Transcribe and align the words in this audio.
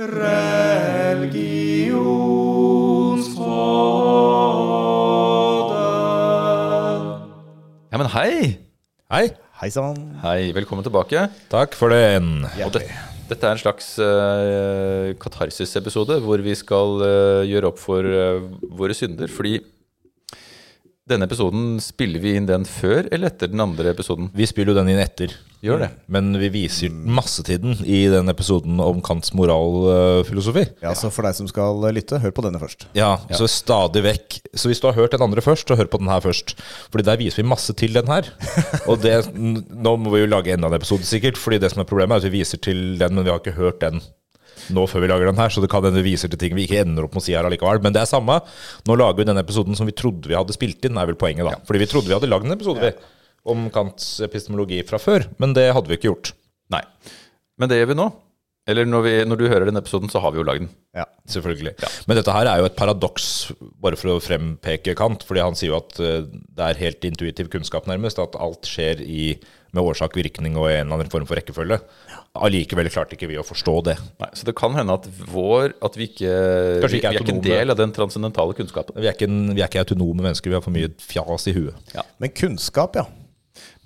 Religionsrådet. 0.00 1.20
Ja, 7.92 7.98
men 8.00 8.08
hei! 8.14 8.56
Hei. 9.12 9.26
Hei 9.60 9.68
sann. 9.68 9.98
Hei, 10.22 10.54
velkommen 10.56 10.80
tilbake. 10.86 11.26
Takk 11.52 11.76
for 11.76 11.92
den. 11.92 12.46
Det, 12.48 12.86
dette 13.28 13.44
er 13.44 13.52
en 13.52 13.60
slags 13.60 13.90
uh, 14.00 15.12
katarsis-episode 15.20 16.16
hvor 16.24 16.40
vi 16.48 16.56
skal 16.56 16.96
uh, 17.04 17.44
gjøre 17.44 17.68
opp 17.68 17.76
for 17.82 18.00
uh, 18.00 18.40
våre 18.72 18.96
synder. 18.96 19.28
Fordi 19.28 19.60
denne 21.04 21.28
episoden 21.28 21.76
spiller 21.84 22.24
vi 22.24 22.38
inn 22.40 22.48
den 22.48 22.64
før 22.64 23.04
eller 23.12 23.28
etter 23.34 23.52
den 23.52 23.60
andre 23.68 23.92
episoden? 23.92 24.32
Vi 24.32 24.48
spiller 24.48 24.72
jo 24.72 24.80
den 24.80 24.94
inn 24.94 25.04
etter. 25.04 25.36
Gjør 25.60 25.82
det. 25.82 25.88
Men 26.08 26.30
vi 26.40 26.48
viser 26.54 26.92
masse 26.92 27.42
til 27.44 27.74
i 27.84 27.98
den 28.08 28.32
episoden 28.32 28.78
om 28.80 29.02
Kants 29.04 29.34
moralfilosofi. 29.36 30.62
Ja, 30.80 30.94
så 30.96 31.10
for 31.12 31.28
deg 31.28 31.36
som 31.36 31.50
skal 31.50 31.82
lytte, 31.92 32.20
hør 32.22 32.32
på 32.32 32.44
denne 32.46 32.60
først. 32.62 32.86
Ja, 32.96 33.10
så 33.36 33.48
stadig 33.50 34.00
vekk 34.06 34.38
Så 34.56 34.70
hvis 34.70 34.80
du 34.80 34.88
har 34.88 34.96
hørt 34.96 35.12
den 35.12 35.24
andre 35.24 35.44
først, 35.44 35.68
så 35.68 35.76
hør 35.76 35.90
på 35.92 36.00
den 36.00 36.08
her 36.08 36.22
først. 36.24 36.54
Fordi 36.88 37.04
der 37.10 37.20
viser 37.20 37.42
vi 37.42 37.50
masse 37.50 37.76
til 37.76 37.92
den 37.96 38.08
her. 38.08 38.30
Og 38.90 39.02
det, 39.04 39.18
nå 39.36 39.94
må 40.00 40.14
vi 40.14 40.24
jo 40.24 40.30
lage 40.32 40.56
enda 40.56 40.70
en 40.70 40.78
episode, 40.80 41.04
sikkert. 41.08 41.36
Fordi 41.40 41.60
det 41.60 41.74
som 41.74 41.84
er 41.84 41.90
problemet, 41.92 42.16
er 42.16 42.24
at 42.24 42.30
vi 42.30 42.40
viser 42.40 42.62
til 42.64 42.96
den, 43.00 43.18
men 43.18 43.28
vi 43.28 43.34
har 43.34 43.44
ikke 43.44 43.58
hørt 43.60 43.84
den 43.84 44.00
nå 44.74 44.84
før 44.88 45.04
vi 45.04 45.08
lager 45.12 45.28
den 45.28 45.40
her. 45.40 45.52
Så 45.52 45.60
det 45.60 45.70
kan 45.72 45.84
hende 45.84 46.00
vi 46.00 46.14
viser 46.14 46.32
til 46.32 46.40
ting 46.40 46.56
vi 46.56 46.64
ikke 46.64 46.82
ender 46.86 47.04
opp 47.04 47.14
med 47.16 47.20
å 47.22 47.26
si 47.28 47.36
her 47.36 47.44
allikevel. 47.44 47.84
Men 47.84 47.96
det 47.96 48.06
er 48.06 48.10
samme. 48.10 48.40
Nå 48.88 48.96
lager 48.96 49.20
vi 49.20 49.28
den 49.28 49.40
episoden 49.44 49.76
som 49.76 49.88
vi 49.88 49.96
trodde 49.96 50.30
vi 50.30 50.38
hadde 50.38 50.56
spilt 50.56 50.88
inn, 50.88 50.96
er 51.00 51.12
vel 51.12 51.20
poenget, 51.20 51.44
da. 51.48 51.60
Fordi 51.68 51.84
vi 51.84 51.90
trodde 51.90 52.08
vi 52.08 52.16
hadde 52.16 52.32
lagd 52.32 52.48
en 52.48 52.56
episode 52.56 52.80
vi, 52.80 52.94
om 53.48 53.68
Kants 53.72 54.18
epistemologi 54.24 54.82
fra 54.88 55.00
før, 55.00 55.28
men 55.40 55.54
det 55.56 55.70
hadde 55.74 55.90
vi 55.90 55.98
ikke 55.98 56.10
gjort. 56.10 56.34
Nei. 56.72 56.82
Men 57.60 57.70
det 57.70 57.80
gjør 57.80 57.92
vi 57.92 58.02
nå. 58.02 58.10
Eller 58.68 58.86
når, 58.86 59.02
vi, 59.02 59.12
når 59.26 59.38
du 59.40 59.46
hører 59.48 59.66
den 59.66 59.80
episoden, 59.80 60.10
så 60.12 60.20
har 60.22 60.34
vi 60.34 60.38
jo 60.38 60.44
lagd 60.46 60.66
den. 60.66 60.72
Ja. 60.94 61.06
Selvfølgelig. 61.32 61.72
Men 62.06 62.18
dette 62.18 62.34
her 62.34 62.46
er 62.46 62.60
jo 62.60 62.68
et 62.68 62.76
paradoks, 62.78 63.28
bare 63.82 63.98
for 63.98 64.14
å 64.14 64.20
frempeke 64.22 64.94
Kant. 64.98 65.24
fordi 65.26 65.42
han 65.42 65.56
sier 65.58 65.72
jo 65.72 65.78
at 65.80 65.96
eh, 66.02 66.28
det 66.28 66.66
er 66.66 66.82
helt 66.82 67.06
intuitiv 67.08 67.48
kunnskap, 67.50 67.88
nærmest. 67.90 68.20
At 68.22 68.36
alt 68.38 68.68
skjer 68.68 69.00
i, 69.02 69.32
med 69.74 69.82
årsak, 69.82 70.14
virkning 70.18 70.58
og 70.60 70.68
en 70.68 70.84
eller 70.84 71.00
annen 71.00 71.12
form 71.12 71.26
for 71.26 71.40
rekkefølge. 71.40 71.80
Allikevel 72.38 72.90
klarte 72.92 73.16
ikke 73.16 73.30
vi 73.32 73.40
å 73.40 73.46
forstå 73.46 73.76
det. 73.88 73.96
Nei, 74.22 74.30
så 74.38 74.46
det 74.46 74.54
kan 74.60 74.76
hende 74.78 74.94
at 75.00 75.08
vår 75.32 75.72
At 75.82 75.96
vi 75.98 76.06
ikke, 76.12 76.30
Kanskje 76.84 76.92
vi, 76.92 77.00
ikke 77.00 77.10
vi 77.10 77.16
er 77.16 77.24
ikke 77.24 77.34
en 77.34 77.46
del 77.48 77.74
av 77.74 77.80
den 77.80 77.94
transcendentale 77.96 78.54
kunnskapen. 78.60 79.00
Vi 79.00 79.08
er 79.08 79.16
ikke, 79.16 79.30
vi 79.50 79.64
er 79.64 79.66
ikke 79.66 79.82
autonome 79.82 80.28
mennesker, 80.28 80.52
vi 80.52 80.60
har 80.60 80.62
for 80.62 80.76
mye 80.76 80.92
fjas 81.00 81.48
i 81.50 81.56
huet. 81.56 81.96
Men 82.22 82.36
kunnskap, 82.36 83.00
ja. 83.00 83.08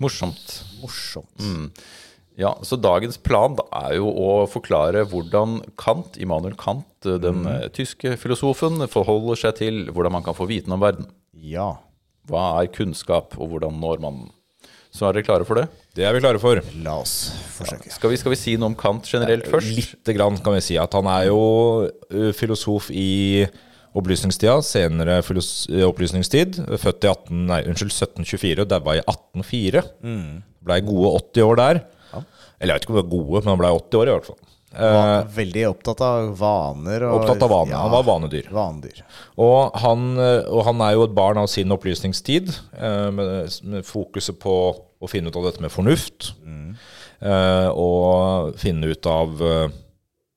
Morsomt. 0.01 0.59
Morsomt. 0.81 1.81
Ja, 2.35 2.51
så 2.67 2.75
dagens 2.75 3.17
plan 3.23 3.55
da, 3.55 3.63
er 3.87 3.95
jo 4.01 4.09
å 4.11 4.31
forklare 4.51 5.05
hvordan 5.07 5.61
Kant, 5.79 6.17
Immanuel 6.19 6.57
Kant, 6.59 6.89
den 7.05 7.45
mm. 7.45 7.69
tyske 7.75 8.17
filosofen, 8.19 8.83
forholder 8.91 9.39
seg 9.39 9.59
til 9.61 9.85
hvordan 9.87 10.17
man 10.17 10.25
kan 10.25 10.35
få 10.35 10.49
viten 10.49 10.75
om 10.75 10.83
verden. 10.83 11.07
Ja. 11.31 11.77
Hva 12.27 12.49
er 12.59 12.73
kunnskap, 12.75 13.37
og 13.39 13.53
hvordan 13.53 13.79
når 13.79 14.03
man 14.03 14.25
den? 14.25 14.33
Så 14.95 15.09
er 15.09 15.17
dere 15.17 15.27
klare 15.27 15.43
for 15.47 15.59
det? 15.59 15.65
Det 15.97 16.05
er 16.07 16.13
vi 16.15 16.21
klare 16.23 16.39
for. 16.39 16.61
La 16.85 16.93
oss 17.01 17.15
forsøke. 17.57 17.91
Skal 17.91 18.13
vi, 18.13 18.19
skal 18.21 18.31
vi 18.31 18.39
si 18.39 18.53
noe 18.55 18.71
om 18.71 18.77
Kant 18.79 19.09
generelt 19.11 19.49
først? 19.51 19.73
Lite 19.75 20.15
grann 20.15 20.39
kan 20.43 20.55
vi 20.55 20.61
si 20.63 20.77
at 20.79 20.95
han 20.95 21.09
er 21.11 21.25
jo 21.27 21.41
filosof 22.37 22.87
i 22.95 23.43
opplysningstida, 23.95 24.57
senere 24.65 25.19
opplysningstid. 25.87 26.57
Født 26.81 27.05
i 27.07 27.11
18, 27.11 27.45
nei, 27.49 27.61
unnskyld, 27.69 27.93
1724 27.93 28.65
og 28.65 28.71
daua 28.73 28.97
i 28.97 29.03
1804. 29.05 29.85
Blei 30.65 30.81
gode 30.85 31.13
80 31.21 31.45
år 31.47 31.61
der. 31.61 31.79
Eller 32.15 32.73
jeg 32.73 32.79
vet 32.79 32.85
ikke 32.85 32.93
om 32.93 32.99
det 32.99 33.05
var 33.05 33.13
gode, 33.15 33.41
men 33.43 33.51
han 33.53 33.61
blei 33.61 33.71
80 33.75 34.01
år 34.01 34.09
i 34.09 34.13
hvert 34.15 34.29
fall. 34.31 34.41
Eh, 34.75 34.93
Var 34.95 35.27
veldig 35.35 35.61
opptatt 35.69 36.01
av 36.03 36.29
vaner. 36.39 37.05
Og, 37.07 37.21
Opptatt 37.21 37.43
av 37.45 37.51
vaner. 37.53 37.75
Han 37.79 37.93
var 37.93 38.03
vanedyr. 38.07 38.49
Vanedyr. 38.51 39.03
Og 39.43 39.77
han, 39.83 40.05
eh, 40.19 40.41
og 40.51 40.65
han 40.67 40.83
er 40.83 40.97
jo 40.97 41.05
et 41.07 41.15
barn 41.15 41.39
av 41.39 41.47
sin 41.51 41.71
opplysningstid, 41.71 42.51
eh, 42.75 43.09
med, 43.15 43.55
med 43.63 43.87
fokuset 43.87 44.39
på 44.39 44.55
å 44.75 45.11
finne 45.11 45.31
ut 45.31 45.39
av 45.39 45.47
dette 45.47 45.63
med 45.63 45.71
fornuft. 45.71 46.33
Mm. 46.43 46.75
Og 47.79 48.55
finne 48.59 48.91
ut 48.91 49.07
av 49.09 49.39
eh, 49.41 49.69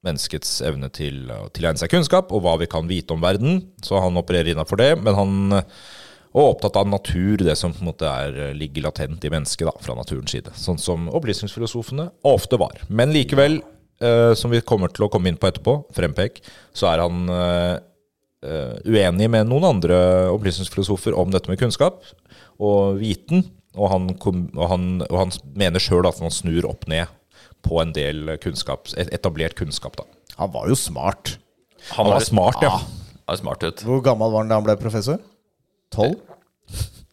menneskets 0.09 0.59
evne 0.67 0.91
til 0.95 1.29
å 1.31 1.47
tilegne 1.55 1.81
seg 1.81 1.93
kunnskap, 1.93 2.33
og 2.33 2.43
hva 2.45 2.57
vi 2.61 2.71
kan 2.71 2.89
vite 2.91 3.15
om 3.15 3.23
verden. 3.25 3.63
Så 3.85 4.01
han 4.03 4.19
opererer 4.19 4.55
innafor 4.55 4.81
det. 4.81 4.95
Men 5.05 5.19
han 5.19 5.35
er 6.39 6.53
opptatt 6.53 6.77
av 6.77 6.89
natur, 6.89 7.41
det 7.41 7.57
som 7.59 7.73
på 7.75 7.83
en 7.83 7.91
måte 7.91 8.09
er, 8.09 8.37
eh, 8.37 8.55
ligger 8.55 8.89
latent 8.89 9.25
i 9.25 9.33
mennesket 9.33 9.67
da, 9.67 9.75
fra 9.81 9.97
naturens 9.99 10.31
side. 10.35 10.53
Sånn 10.55 10.79
som 10.79 11.09
opplysningsfilosofene 11.09 12.11
ofte 12.25 12.59
var. 12.59 12.79
Men 12.89 13.13
likevel, 13.13 13.61
eh, 14.01 14.35
som 14.35 14.51
vi 14.51 14.61
kommer 14.61 14.93
til 14.93 15.07
å 15.07 15.11
komme 15.11 15.29
inn 15.29 15.37
på 15.41 15.51
etterpå, 15.51 15.93
frempek, 15.93 16.41
så 16.73 16.93
er 16.93 17.05
han 17.05 17.29
eh, 17.29 17.79
eh, 18.45 18.75
uenig 18.85 19.31
med 19.31 19.49
noen 19.49 19.65
andre 19.75 20.29
opplysningsfilosofer 20.31 21.17
om 21.17 21.31
dette 21.31 21.49
med 21.49 21.59
kunnskap 21.59 22.03
og 22.61 22.99
viten. 22.99 23.51
Og 23.79 23.91
han, 23.93 24.15
kom, 24.19 24.49
og 24.57 24.69
han, 24.69 25.03
og 25.09 25.19
han 25.19 25.31
mener 25.55 25.79
sjøl 25.79 26.07
at 26.09 26.19
han 26.19 26.33
snur 26.35 26.67
opp 26.67 26.89
ned 26.89 27.07
på 27.67 27.81
en 27.83 27.93
del 27.97 28.37
kunnskap, 28.43 28.89
etablert 28.97 29.55
kunnskap. 29.59 29.97
da. 29.99 30.05
Han 30.39 30.53
var 30.55 30.69
jo 30.71 30.77
smart. 30.79 31.37
Han 31.97 32.07
var 32.11 32.21
smart, 32.25 32.63
ja. 32.63 32.77
Er 33.29 33.37
smart 33.41 33.63
ut. 33.67 33.83
Hvor 33.85 34.01
gammel 34.05 34.31
var 34.33 34.45
han 34.45 34.49
da 34.53 34.57
han 34.61 34.65
ble 34.65 34.77
professor? 34.81 35.19
Tolv? 35.93 36.17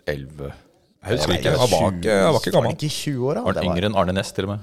Elleve. 0.07 0.53
Jeg 1.05 1.17
husker 1.19 1.35
ikke. 1.37 1.51
Han 1.59 1.69
var 1.69 1.91
ikke, 1.91 2.13
han 2.17 2.33
var 2.33 2.39
ikke 2.41 2.51
gammel. 2.55 2.69
han 2.71 2.77
ikke 2.79 2.89
20 2.95 3.25
år, 3.29 3.33
da? 3.37 3.41
Var 3.45 3.53
han 3.53 3.55
var- 3.59 3.65
yngre 3.75 3.89
enn 3.89 3.97
Arne 4.01 4.13
Næss, 4.17 4.31
til 4.33 4.47
og 4.47 4.55
med? 4.55 4.59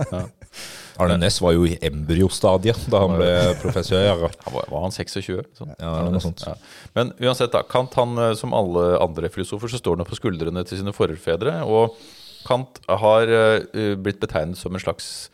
Arne 1.00 1.16
Næss 1.20 1.38
var 1.40 1.52
jo 1.56 1.64
i 1.68 1.76
embryostadiet 1.86 2.80
da 2.92 3.00
han 3.04 3.14
ble 3.16 3.28
professor. 3.62 4.02
Han 4.44 4.54
var, 4.56 4.66
var 4.72 4.82
han 4.84 4.92
26? 4.92 5.42
Sånn. 5.56 5.70
Ja, 5.80 5.92
noe 6.12 6.20
sånt. 6.22 6.42
Ja. 6.44 6.54
Men 6.96 7.12
uansett, 7.20 7.52
da, 7.54 7.62
Kant 7.68 7.94
han, 7.96 8.16
eh, 8.20 8.32
som 8.36 8.52
alle 8.56 8.98
andre 9.00 9.30
filosofer, 9.32 9.70
så 9.72 9.80
står 9.80 10.00
han 10.00 10.08
på 10.08 10.18
skuldrene 10.18 10.64
til 10.68 10.80
sine 10.80 10.92
forfedre. 10.96 11.60
Og 11.64 11.96
Kant 12.46 12.80
har 12.88 13.30
eh, 13.30 13.94
blitt 14.00 14.20
betegnet 14.22 14.58
som 14.58 14.74
en 14.74 14.82
slags 14.82 15.30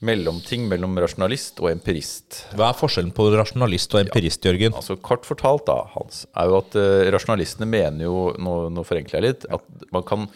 mellomting 0.00 0.64
mellom 0.70 0.96
rasjonalist 1.02 1.60
og 1.60 1.68
empirist. 1.74 2.44
Hva 2.56 2.70
er 2.70 2.78
forskjellen 2.78 3.12
på 3.16 3.26
rasjonalist 3.34 3.92
og 3.96 4.06
empirist, 4.06 4.46
Jørgen? 4.48 4.76
Altså 4.78 4.96
Kort 4.96 5.28
fortalt, 5.28 5.66
da, 5.68 5.82
Hans, 5.92 6.24
er 6.32 6.48
jo 6.48 6.56
at 6.62 6.78
eh, 6.80 7.10
rasjonalistene 7.12 7.68
mener 7.68 8.06
jo, 8.08 8.30
nå, 8.40 8.54
nå 8.72 8.86
forenkler 8.88 9.20
jeg 9.20 9.28
litt, 9.28 9.46
at 9.52 9.92
man 9.92 10.06
kan 10.08 10.30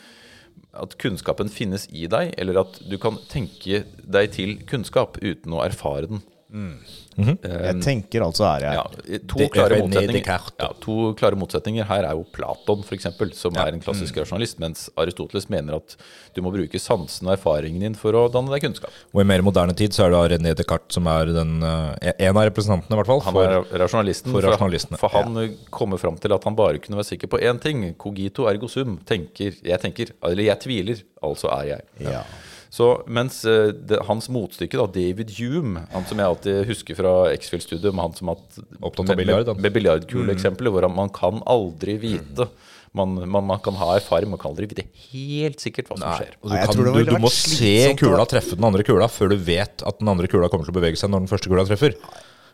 at 0.74 0.96
kunnskapen 0.98 1.50
finnes 1.54 1.86
i 1.94 2.08
deg, 2.10 2.32
eller 2.40 2.64
at 2.64 2.80
du 2.90 2.96
kan 3.00 3.16
tenke 3.30 3.84
deg 4.02 4.32
til 4.34 4.56
kunnskap 4.68 5.20
uten 5.22 5.54
å 5.54 5.62
erfare 5.62 6.10
den. 6.10 6.24
Jeg 6.54 7.80
tenker 7.82 8.24
altså 8.24 8.46
er 8.48 8.64
jeg 8.64 8.76
Ja, 8.78 8.84
to, 9.28 9.38
Det 9.38 9.48
klare 9.54 9.78
ja, 9.78 10.68
to 10.82 10.94
klare 11.18 11.38
motsetninger 11.38 11.86
her 11.86 12.06
er 12.08 12.14
jo 12.16 12.24
Platon, 12.34 12.82
f.eks., 12.86 13.08
som 13.38 13.58
er 13.58 13.74
en 13.74 13.82
klassisk 13.82 14.18
rasjonalist, 14.18 14.58
mens 14.62 14.86
Aristoteles 14.98 15.48
mener 15.52 15.78
at 15.78 15.96
du 16.34 16.42
må 16.42 16.52
bruke 16.54 16.78
sansen 16.82 17.28
og 17.28 17.36
erfaringen 17.36 17.82
din 17.84 17.98
for 17.98 18.16
å 18.18 18.24
danne 18.32 18.50
deg 18.54 18.64
kunnskap. 18.66 18.94
Og 19.14 19.22
i 19.22 19.26
mer 19.28 19.44
moderne 19.46 19.74
tid 19.78 19.94
så 19.94 20.06
er 20.06 20.14
det 20.14 20.22
René 20.34 20.54
Descartes 20.58 20.98
som 20.98 21.06
er 21.10 21.30
den, 21.34 21.56
eh, 21.62 22.12
en 22.28 22.36
av 22.36 22.48
representantene, 22.48 22.94
i 22.94 23.00
hvert 23.00 23.10
fall. 23.10 23.22
Han 23.28 23.38
for- 23.38 23.54
er 23.54 23.84
rasjonalisten, 23.84 24.32
for 24.32 24.40
for, 24.40 24.50
rasjonalistene, 24.52 24.98
for 24.98 25.14
han 25.14 25.34
ja. 25.34 25.48
kommer 25.70 25.98
fram 25.98 26.18
til 26.18 26.34
at 26.34 26.44
han 26.44 26.54
bare 26.58 26.78
kunne 26.78 26.98
være 26.98 27.10
sikker 27.12 27.30
på 27.30 27.40
én 27.42 27.60
ting. 27.60 27.94
Cogito 27.98 28.48
ergo 28.50 28.68
sum. 28.68 28.98
Tenker, 29.06 29.54
jeg 29.62 29.80
tenker. 29.80 30.12
Eller 30.22 30.50
jeg 30.50 30.60
tviler, 30.60 31.02
altså 31.22 31.50
er 31.60 31.70
jeg. 31.74 31.82
Ja. 32.00 32.24
Så 32.74 32.88
mens 33.06 33.36
eh, 33.46 33.68
det, 33.86 34.00
hans 34.08 34.26
motstykke, 34.34 34.74
da, 34.80 34.86
David 34.90 35.30
Hume, 35.38 35.84
han 35.92 36.06
som 36.10 36.18
jeg 36.18 36.26
alltid 36.26 36.56
husker 36.72 36.96
fra 36.98 37.12
X-Field-studiet, 37.36 37.92
med 37.94 38.02
han 38.02 38.16
som 38.18 38.32
hatt 38.32 38.56
Opptatt 38.80 39.04
av 39.04 39.12
med- 39.12 39.20
biljard, 39.22 39.50
med, 39.52 39.62
med 39.68 39.76
biljardkuleeksempler, 39.76 40.72
hvor 40.74 40.86
han, 40.88 40.96
man 40.96 41.12
kan 41.14 41.38
aldri 41.54 41.94
vite. 42.02 42.48
Man, 42.94 43.14
man, 43.26 43.46
man 43.46 43.58
kan 43.62 43.74
ha 43.78 43.92
erfaring, 43.96 44.30
man 44.30 44.38
kan 44.42 44.52
aldri 44.52 44.68
vite 44.70 44.84
helt 45.12 45.62
sikkert 45.62 45.88
hva 45.90 45.96
som 45.98 46.04
Nei, 46.06 46.18
skjer. 46.20 46.34
og 46.40 46.50
du, 46.50 46.56
kan, 46.58 46.82
du, 46.94 47.00
du 47.10 47.16
må 47.22 47.30
se 47.34 47.72
kula 47.98 48.26
treffe 48.30 48.54
den 48.58 48.66
andre 48.68 48.84
kula 48.86 49.08
før 49.10 49.32
du 49.34 49.38
vet 49.48 49.82
at 49.82 49.98
den 49.98 50.10
andre 50.12 50.30
kula 50.30 50.46
kommer 50.52 50.66
til 50.68 50.74
å 50.74 50.78
bevege 50.78 50.98
seg 51.00 51.10
når 51.10 51.24
den 51.24 51.30
første 51.32 51.50
kula 51.50 51.64
treffer. 51.66 51.96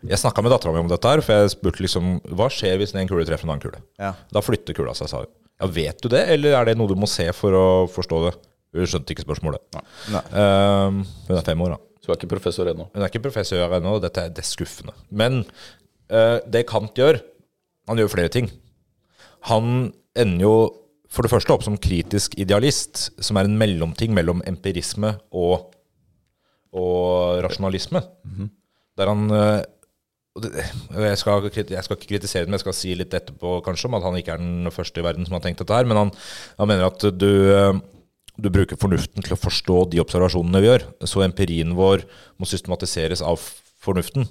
Jeg 0.01 0.17
snakka 0.17 0.41
med 0.41 0.53
dattera 0.55 0.73
mi 0.73 0.81
om 0.81 0.89
dette, 0.89 1.11
her 1.13 1.21
for 1.21 1.43
jeg 1.43 1.53
spurte 1.53 1.83
liksom 1.85 2.15
Hva 2.33 2.47
skjer 2.49 2.79
hvis 2.81 2.95
en 2.97 3.09
kule 3.11 3.27
treffer 3.29 3.45
en 3.45 3.53
annen 3.53 3.65
kule? 3.67 3.83
Ja. 4.01 4.15
Da 4.33 4.41
flytter 4.41 4.77
kula 4.77 4.95
seg, 4.97 5.11
sa 5.13 5.21
hun. 5.27 5.33
Ja, 5.61 5.69
vet 5.77 6.01
du 6.01 6.09
det, 6.09 6.23
eller 6.33 6.57
er 6.57 6.71
det 6.71 6.79
noe 6.81 6.89
du 6.89 6.97
må 6.97 7.09
se 7.11 7.27
for 7.37 7.53
å 7.53 7.67
forstå 7.93 8.23
det? 8.31 8.33
Hun 8.77 8.87
skjønte 8.87 9.15
ikke 9.15 9.25
spørsmålet. 9.27 9.63
Nei. 10.15 10.23
Um, 10.31 11.01
hun 11.29 11.37
er 11.41 11.47
fem 11.47 11.63
år, 11.65 11.75
da. 11.75 11.79
Så 12.01 12.09
hun 12.11 12.15
er 12.15 12.21
ikke 12.21 12.31
professor 12.37 12.69
ennå. 12.71 12.87
Hun 12.95 13.03
er 13.03 13.11
ikke 13.11 13.23
professor 13.25 13.75
ennå, 13.77 13.97
og 13.99 14.03
dette 14.05 14.23
er, 14.23 14.31
det 14.35 14.45
er 14.45 14.49
skuffende. 14.51 14.95
Men 15.11 15.41
uh, 16.13 16.39
det 16.47 16.67
Kant 16.71 16.95
gjør 16.99 17.19
Han 17.91 17.99
gjør 17.99 18.13
flere 18.13 18.31
ting. 18.31 18.47
Han 19.51 19.91
ender 20.15 20.45
jo 20.47 20.55
for 21.11 21.27
det 21.27 21.33
første 21.33 21.51
opp 21.51 21.65
som 21.67 21.75
kritisk 21.83 22.37
idealist, 22.39 23.09
som 23.19 23.37
er 23.41 23.49
en 23.49 23.57
mellomting 23.59 24.13
mellom 24.15 24.45
empirisme 24.47 25.17
og, 25.35 25.73
og 26.77 27.41
rasjonalisme. 27.43 28.03
Der 29.01 29.11
han 29.11 29.27
uh, 29.35 29.59
jeg, 30.41 31.19
skal, 31.19 31.49
ikke- 31.51 31.67
jeg 31.75 31.83
skal 31.85 31.97
ikke 31.99 32.13
kritisere 32.13 32.45
det, 32.47 32.49
men 32.53 32.59
jeg 32.61 32.63
skal 32.63 32.77
si 32.79 32.95
litt 32.95 33.15
etterpå 33.19 33.57
kanskje 33.67 33.89
om 33.91 33.97
at 33.99 34.07
han 34.07 34.17
ikke 34.21 34.37
er 34.37 34.45
den 34.45 34.71
første 34.73 35.03
i 35.03 35.05
verden 35.05 35.27
som 35.27 35.35
har 35.35 35.43
tenkt 35.45 35.59
dette 35.65 35.75
her. 35.75 35.89
Men 35.91 35.99
han, 36.05 36.13
han 36.61 36.71
mener 36.71 36.87
at 36.87 37.03
du, 37.19 37.31
eh, 37.51 37.81
du 38.41 38.51
bruker 38.53 38.79
fornuften 38.81 39.25
til 39.25 39.37
å 39.37 39.41
forstå 39.41 39.79
de 39.93 40.03
observasjonene 40.03 40.63
vi 40.63 40.71
gjør. 40.71 40.85
Så 41.09 41.25
empirien 41.27 41.75
vår 41.79 42.05
må 42.41 42.49
systematiseres 42.49 43.23
av 43.25 43.41
fornuften. 43.81 44.29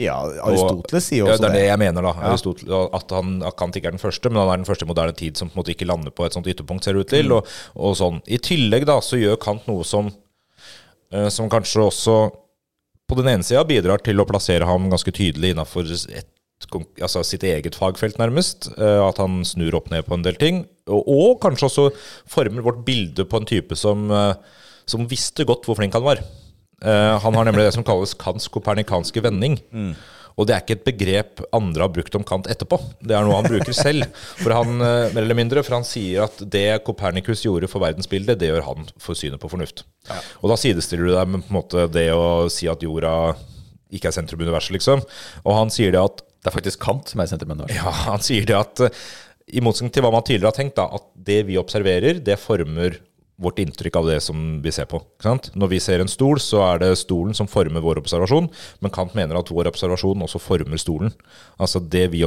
Ja, 0.00 0.16
Aristoteles 0.42 1.06
sier 1.06 1.20
jo 1.20 1.26
Ja, 1.28 1.36
også 1.36 1.44
det 1.44 1.48
er 1.50 1.54
det 1.54 1.60
det. 1.60 1.66
jeg 1.68 1.78
mener, 1.84 2.02
da. 2.02 2.12
Ja. 2.18 2.80
at, 2.98 3.12
han, 3.14 3.34
Kant 3.54 3.76
ikke 3.78 3.92
er 3.92 3.94
den 3.94 4.02
første, 4.02 4.30
men 4.30 4.40
han 4.42 4.50
er 4.50 4.58
den 4.58 4.66
første 4.66 4.86
i 4.86 4.90
moderne 4.90 5.14
tid 5.14 5.38
som 5.38 5.50
på 5.50 5.54
en 5.54 5.62
måte 5.62 5.70
ikke 5.70 5.86
lander 5.86 6.10
på 6.10 6.26
et 6.26 6.34
sånt 6.34 6.48
ytterpunkt, 6.50 6.82
ser 6.82 6.98
det 6.98 7.04
ut 7.06 7.12
til. 7.14 7.30
Og, 7.36 7.52
og 7.78 7.94
sånn. 7.98 8.18
I 8.26 8.40
tillegg 8.42 8.88
da, 8.90 8.98
så 9.04 9.20
gjør 9.20 9.38
Kant 9.44 9.68
noe 9.70 9.86
som, 9.86 10.10
eh, 11.14 11.28
som 11.30 11.46
kanskje 11.52 11.86
også 11.86 12.16
på 13.06 13.18
den 13.20 13.30
ene 13.36 13.46
sida 13.46 13.62
bidrar 13.68 14.02
til 14.02 14.18
å 14.18 14.26
plassere 14.26 14.66
ham 14.66 14.88
ganske 14.90 15.14
tydelig 15.14 15.52
innafor 15.54 15.86
altså 16.72 17.22
sitt 17.26 17.42
eget 17.44 17.74
fagfelt, 17.78 18.18
nærmest. 18.18 18.70
eh, 18.78 19.00
At 19.08 19.18
han 19.18 19.42
snur 19.44 19.74
opp 19.74 19.90
ned 19.90 20.04
på 20.06 20.14
en 20.14 20.22
del 20.22 20.36
ting. 20.40 20.64
Og, 20.86 21.04
og 21.08 21.40
kanskje 21.40 21.68
også 21.68 21.86
former 22.28 22.62
vårt 22.62 22.84
bilde 22.84 23.24
på 23.24 23.40
en 23.40 23.46
type 23.46 23.76
som, 23.76 24.10
eh, 24.10 24.34
som 24.86 25.06
visste 25.08 25.44
godt 25.48 25.64
hvor 25.64 25.76
flink 25.76 25.94
han 25.94 26.04
var. 26.04 26.18
Eh, 26.84 27.18
han 27.22 27.34
har 27.38 27.44
nemlig 27.44 27.64
det 27.68 27.74
som 27.76 27.84
kalles 27.86 28.14
Kants 28.14 28.48
kopernikanske 28.48 29.22
vending. 29.24 29.58
Og 30.36 30.48
det 30.48 30.54
er 30.56 30.62
ikke 30.64 30.74
et 30.80 30.84
begrep 30.88 31.40
andre 31.54 31.84
har 31.84 31.92
brukt 31.94 32.14
om 32.18 32.24
Kant 32.26 32.48
etterpå. 32.50 32.74
Det 33.00 33.14
er 33.14 33.22
noe 33.22 33.36
han 33.38 33.46
bruker 33.46 33.72
selv. 33.72 34.08
For 34.40 34.50
han, 34.50 34.80
mer 34.82 35.20
eller 35.22 35.36
mindre, 35.38 35.62
for 35.62 35.76
han 35.76 35.86
sier 35.86 36.24
at 36.26 36.40
det 36.50 36.82
Kopernikus 36.82 37.44
gjorde 37.46 37.68
for 37.70 37.78
verdensbildet, 37.84 38.40
det 38.40 38.48
gjør 38.50 38.66
han 38.66 38.88
for 38.98 39.14
synet 39.14 39.38
på 39.38 39.48
fornuft. 39.52 39.84
Og 40.42 40.50
da 40.50 40.56
sidestiller 40.58 41.06
du 41.06 41.14
deg 41.14 41.30
med 41.30 41.44
på 41.46 41.52
en 41.54 41.58
måte 41.60 41.86
det 41.94 42.08
å 42.12 42.48
si 42.50 42.66
at 42.66 42.82
jorda 42.82 43.14
ikke 43.94 44.10
er 44.10 44.16
sentrum 44.16 44.42
i 44.42 44.48
universet, 44.48 44.74
liksom. 44.74 45.04
Og 45.46 45.54
han 45.54 45.70
sier 45.70 45.94
det 45.94 46.02
at 46.02 46.24
Det 46.44 46.50
er 46.50 46.58
faktisk 46.58 46.82
Kant 46.84 47.08
som 47.08 47.22
er 47.24 47.32
universet. 47.32 47.78
ja, 47.78 47.94
han 48.04 48.22
sier 48.24 48.44
det 48.48 48.56
at 48.58 48.84
eh, 48.84 49.02
i 49.56 49.62
motsetning 49.64 49.92
til 49.92 50.04
hva 50.04 50.12
man 50.12 50.24
tidligere 50.24 50.52
har 50.52 50.56
tenkt, 50.56 50.76
da, 50.76 50.86
at 50.96 51.08
det 51.26 51.42
vi 51.48 51.58
observerer, 51.60 52.20
det 52.24 52.36
former 52.40 53.00
vårt 53.40 53.58
inntrykk 53.58 53.96
av 53.98 54.08
det 54.12 54.20
som 54.22 54.40
vi 54.62 54.72
ser 54.72 54.86
på. 54.88 55.00
Når 55.24 55.70
vi 55.72 55.80
ser 55.82 56.00
en 56.00 56.10
stol, 56.10 56.38
så 56.40 56.62
er 56.68 56.84
det 56.84 56.92
stolen 57.00 57.34
som 57.36 57.50
former 57.50 57.82
vår 57.82 57.98
observasjon, 58.04 58.46
men 58.84 58.94
Kant 58.94 59.16
mener 59.18 59.40
at 59.40 59.50
vår 59.50 59.72
observasjon 59.72 60.22
også 60.24 60.40
former 60.42 60.80
stolen. 60.80 61.12
Altså 61.58 61.82
det 61.82 62.06
vi 62.14 62.22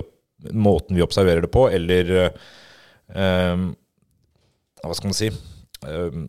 måten 0.53 0.97
vi 0.97 1.05
observerer 1.05 1.41
det 1.41 1.51
på, 1.53 1.65
eller 1.73 2.11
eh, 2.27 3.63
Hva 4.83 4.93
skal 4.93 5.09
man 5.09 5.17
si 5.17 5.31
øh, 5.31 6.19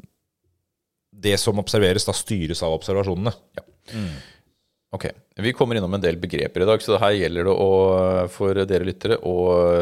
Det 1.13 1.35
som 1.41 1.61
observeres, 1.61 2.07
da 2.09 2.15
styres 2.17 2.63
av 2.65 2.79
observasjonene. 2.79 3.35
Ok, 4.97 5.05
Vi 5.37 5.53
kommer 5.53 5.77
innom 5.77 5.93
en 5.95 6.01
del 6.01 6.17
begreper 6.17 6.63
i 6.65 6.67
dag, 6.69 6.81
så 6.81 6.97
her 7.03 7.13
gjelder 7.13 7.45
det 7.45 7.53
å, 7.61 7.67
for 8.33 8.57
dere 8.65 8.87
lyttere 8.89 9.19
å 9.21 9.35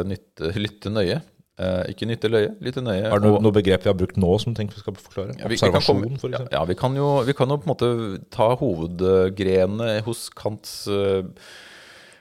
nytte, 0.05 0.50
lytte 0.58 0.91
nøye. 0.91 1.20
Eh, 1.56 1.85
ikke 1.93 2.08
nytte 2.11 2.29
løye, 2.29 2.50
lytte 2.61 2.82
nøye. 2.85 3.05
Er 3.06 3.23
det 3.23 3.29
noe, 3.31 3.38
noe 3.41 3.55
begrep 3.55 3.87
vi 3.87 3.88
har 3.88 3.97
brukt 3.97 4.19
nå 4.20 4.32
som 4.43 4.53
tenker 4.58 4.76
vi 4.76 4.82
skal 4.82 4.99
forklare? 4.99 5.37
Ja, 5.38 5.47
vi- 5.47 5.55
vi 5.55 5.61
Observasjon, 5.62 6.03
komme- 6.03 6.19
for 6.20 6.29
eksempel. 6.29 6.53
Ja, 6.53 6.64
vi 6.69 6.75
kan, 6.75 6.97
jo, 6.99 7.06
vi 7.25 7.32
kan 7.38 7.49
jo 7.49 7.56
på 7.62 7.64
en 7.64 7.73
måte 7.73 7.91
ta 8.35 8.50
hovedgrenene 8.61 10.03
hos 10.05 10.26
Kants, 10.37 10.75
eh, 10.88 11.23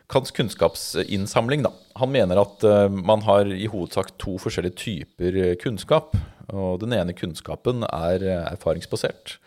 Kants 0.07 0.31
kunnskapsinnsamling. 0.31 1.63
Da. 1.65 1.71
Han 1.97 2.11
mener 2.13 2.37
at 2.39 2.63
eh, 2.63 2.87
man 2.89 3.21
har 3.25 3.45
i 3.49 3.65
hovedsak 3.67 4.13
to 4.21 4.37
forskjellige 4.37 4.77
typer 4.77 5.55
kunnskap. 5.59 6.13
Og 6.53 6.79
den 6.85 6.93
ene 6.93 7.11
kunnskapen 7.17 7.81
er 7.89 8.21
eh, 8.23 8.45
erfaringsbasert, 8.53 9.39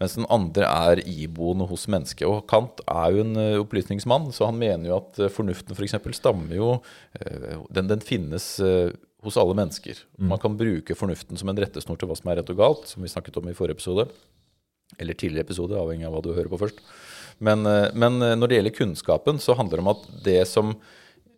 mens 0.00 0.16
den 0.16 0.26
andre 0.32 0.64
er 0.64 1.02
iboende 1.04 1.66
hos 1.68 1.84
mennesket. 1.92 2.24
Og 2.28 2.46
Kant 2.48 2.80
er 2.88 3.12
jo 3.12 3.24
en 3.24 3.36
eh, 3.36 3.58
opplysningsmann, 3.60 4.30
så 4.32 4.48
han 4.48 4.58
mener 4.60 4.88
jo 4.88 4.96
at 4.96 5.20
eh, 5.20 5.32
fornuften 5.32 5.76
f.eks. 5.76 5.98
stammer 6.16 6.56
jo 6.56 6.70
eh, 7.20 7.60
den, 7.68 7.90
den 7.90 8.04
finnes 8.04 8.54
hos 9.20 9.36
alle 9.36 9.56
mennesker. 9.58 10.00
Man 10.16 10.40
kan 10.40 10.56
bruke 10.56 10.96
fornuften 10.96 11.36
som 11.36 11.52
en 11.52 11.60
rettesnor 11.60 12.00
til 12.00 12.08
hva 12.08 12.16
som 12.16 12.30
er 12.32 12.40
rett 12.40 12.52
og 12.54 12.60
galt, 12.62 12.86
som 12.88 13.04
vi 13.04 13.12
snakket 13.12 13.36
om 13.36 13.50
i 13.50 13.56
forrige 13.56 13.76
episode. 13.76 14.06
Eller 14.96 15.14
tidligere 15.14 15.44
episode, 15.44 15.76
avhengig 15.76 16.08
av 16.08 16.16
hva 16.16 16.22
du 16.24 16.32
hører 16.32 16.48
på 16.50 16.62
først. 16.62 16.80
Men, 17.44 17.64
men 17.96 18.16
når 18.20 18.48
det 18.48 18.56
gjelder 18.56 18.74
kunnskapen, 18.76 19.38
så 19.40 19.54
handler 19.56 19.78
det 19.78 19.84
om 19.84 19.92
at 19.92 20.08
det 20.24 20.40
som 20.48 20.72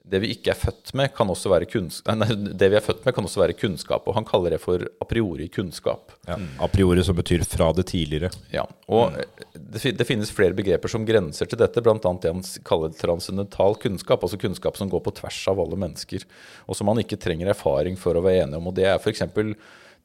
det 0.03 0.19
vi 0.23 0.33
ikke 0.35 0.51
er 0.51 0.59
født 0.59 0.91
med, 0.99 1.13
kan 1.15 1.31
også 1.31 1.51
være 1.53 1.69
kunnskap, 1.71 2.17
nei, 2.19 2.27
det 2.59 2.69
vi 2.73 2.77
er 2.79 2.83
født 2.83 3.05
med, 3.05 3.15
kan 3.15 3.27
også 3.29 3.43
være 3.43 3.55
kunnskap. 3.55 4.09
Og 4.11 4.17
han 4.17 4.27
kaller 4.27 4.57
det 4.57 4.59
for 4.63 4.83
a 4.83 5.07
priori 5.07 5.47
kunnskap. 5.53 6.11
Ja. 6.27 6.39
A 6.65 6.69
priori 6.71 7.05
som 7.07 7.17
betyr 7.19 7.45
fra 7.47 7.69
det 7.77 7.87
tidligere. 7.93 8.33
Ja, 8.55 8.65
og 8.91 9.15
det, 9.55 9.95
det 9.99 10.07
finnes 10.09 10.33
flere 10.35 10.57
begreper 10.59 10.91
som 10.91 11.07
grenser 11.07 11.47
til 11.51 11.61
dette, 11.61 11.85
bl.a. 11.85 11.95
det 12.03 12.33
han 12.33 12.43
kaller 12.67 12.97
transcendental 12.99 13.79
kunnskap, 13.83 14.27
altså 14.27 14.41
kunnskap 14.43 14.81
som 14.81 14.91
går 14.91 15.05
på 15.07 15.15
tvers 15.23 15.39
av 15.53 15.63
alle 15.63 15.79
mennesker, 15.85 16.27
og 16.67 16.79
som 16.79 16.91
man 16.91 17.03
ikke 17.05 17.21
trenger 17.23 17.53
erfaring 17.55 17.99
for 18.01 18.19
å 18.19 18.25
være 18.27 18.49
enig 18.49 18.59
om. 18.59 18.73
Og 18.73 18.77
det 18.79 18.89
er 18.91 18.99
f.eks. 18.99 19.23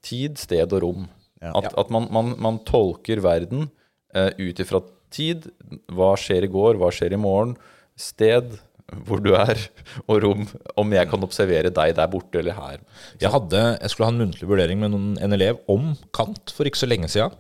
tid, 0.05 0.37
sted 0.37 0.77
og 0.77 0.85
rom. 0.85 1.09
At, 1.41 1.73
at 1.77 1.89
man, 1.93 2.05
man, 2.13 2.31
man 2.41 2.61
tolker 2.65 3.21
verden 3.25 3.67
uh, 4.13 4.29
ut 4.37 4.61
ifra 4.61 4.81
tid, 5.13 5.49
hva 5.93 6.13
skjer 6.19 6.45
i 6.45 6.53
går, 6.53 6.77
hva 6.77 6.89
skjer 6.93 7.17
i 7.17 7.21
morgen, 7.21 7.55
sted, 7.97 8.59
hvor 9.07 9.19
du 9.19 9.33
er, 9.35 9.59
og 10.07 10.21
rom, 10.23 10.45
om 10.79 10.93
jeg 10.95 11.09
kan 11.11 11.25
observere 11.25 11.73
deg 11.73 11.95
der 11.97 12.11
borte 12.11 12.39
eller 12.39 12.55
her. 12.55 12.79
Jeg, 13.19 13.31
hadde, 13.33 13.63
jeg 13.81 13.91
skulle 13.91 14.07
ha 14.07 14.15
en 14.15 14.21
muntlig 14.21 14.47
vurdering 14.47 14.79
med 14.79 14.93
noen, 14.93 15.11
en 15.19 15.35
elev 15.35 15.59
om 15.71 15.91
Kant 16.15 16.53
for 16.55 16.69
ikke 16.69 16.79
så 16.79 16.89
lenge 16.89 17.11
siden. 17.11 17.35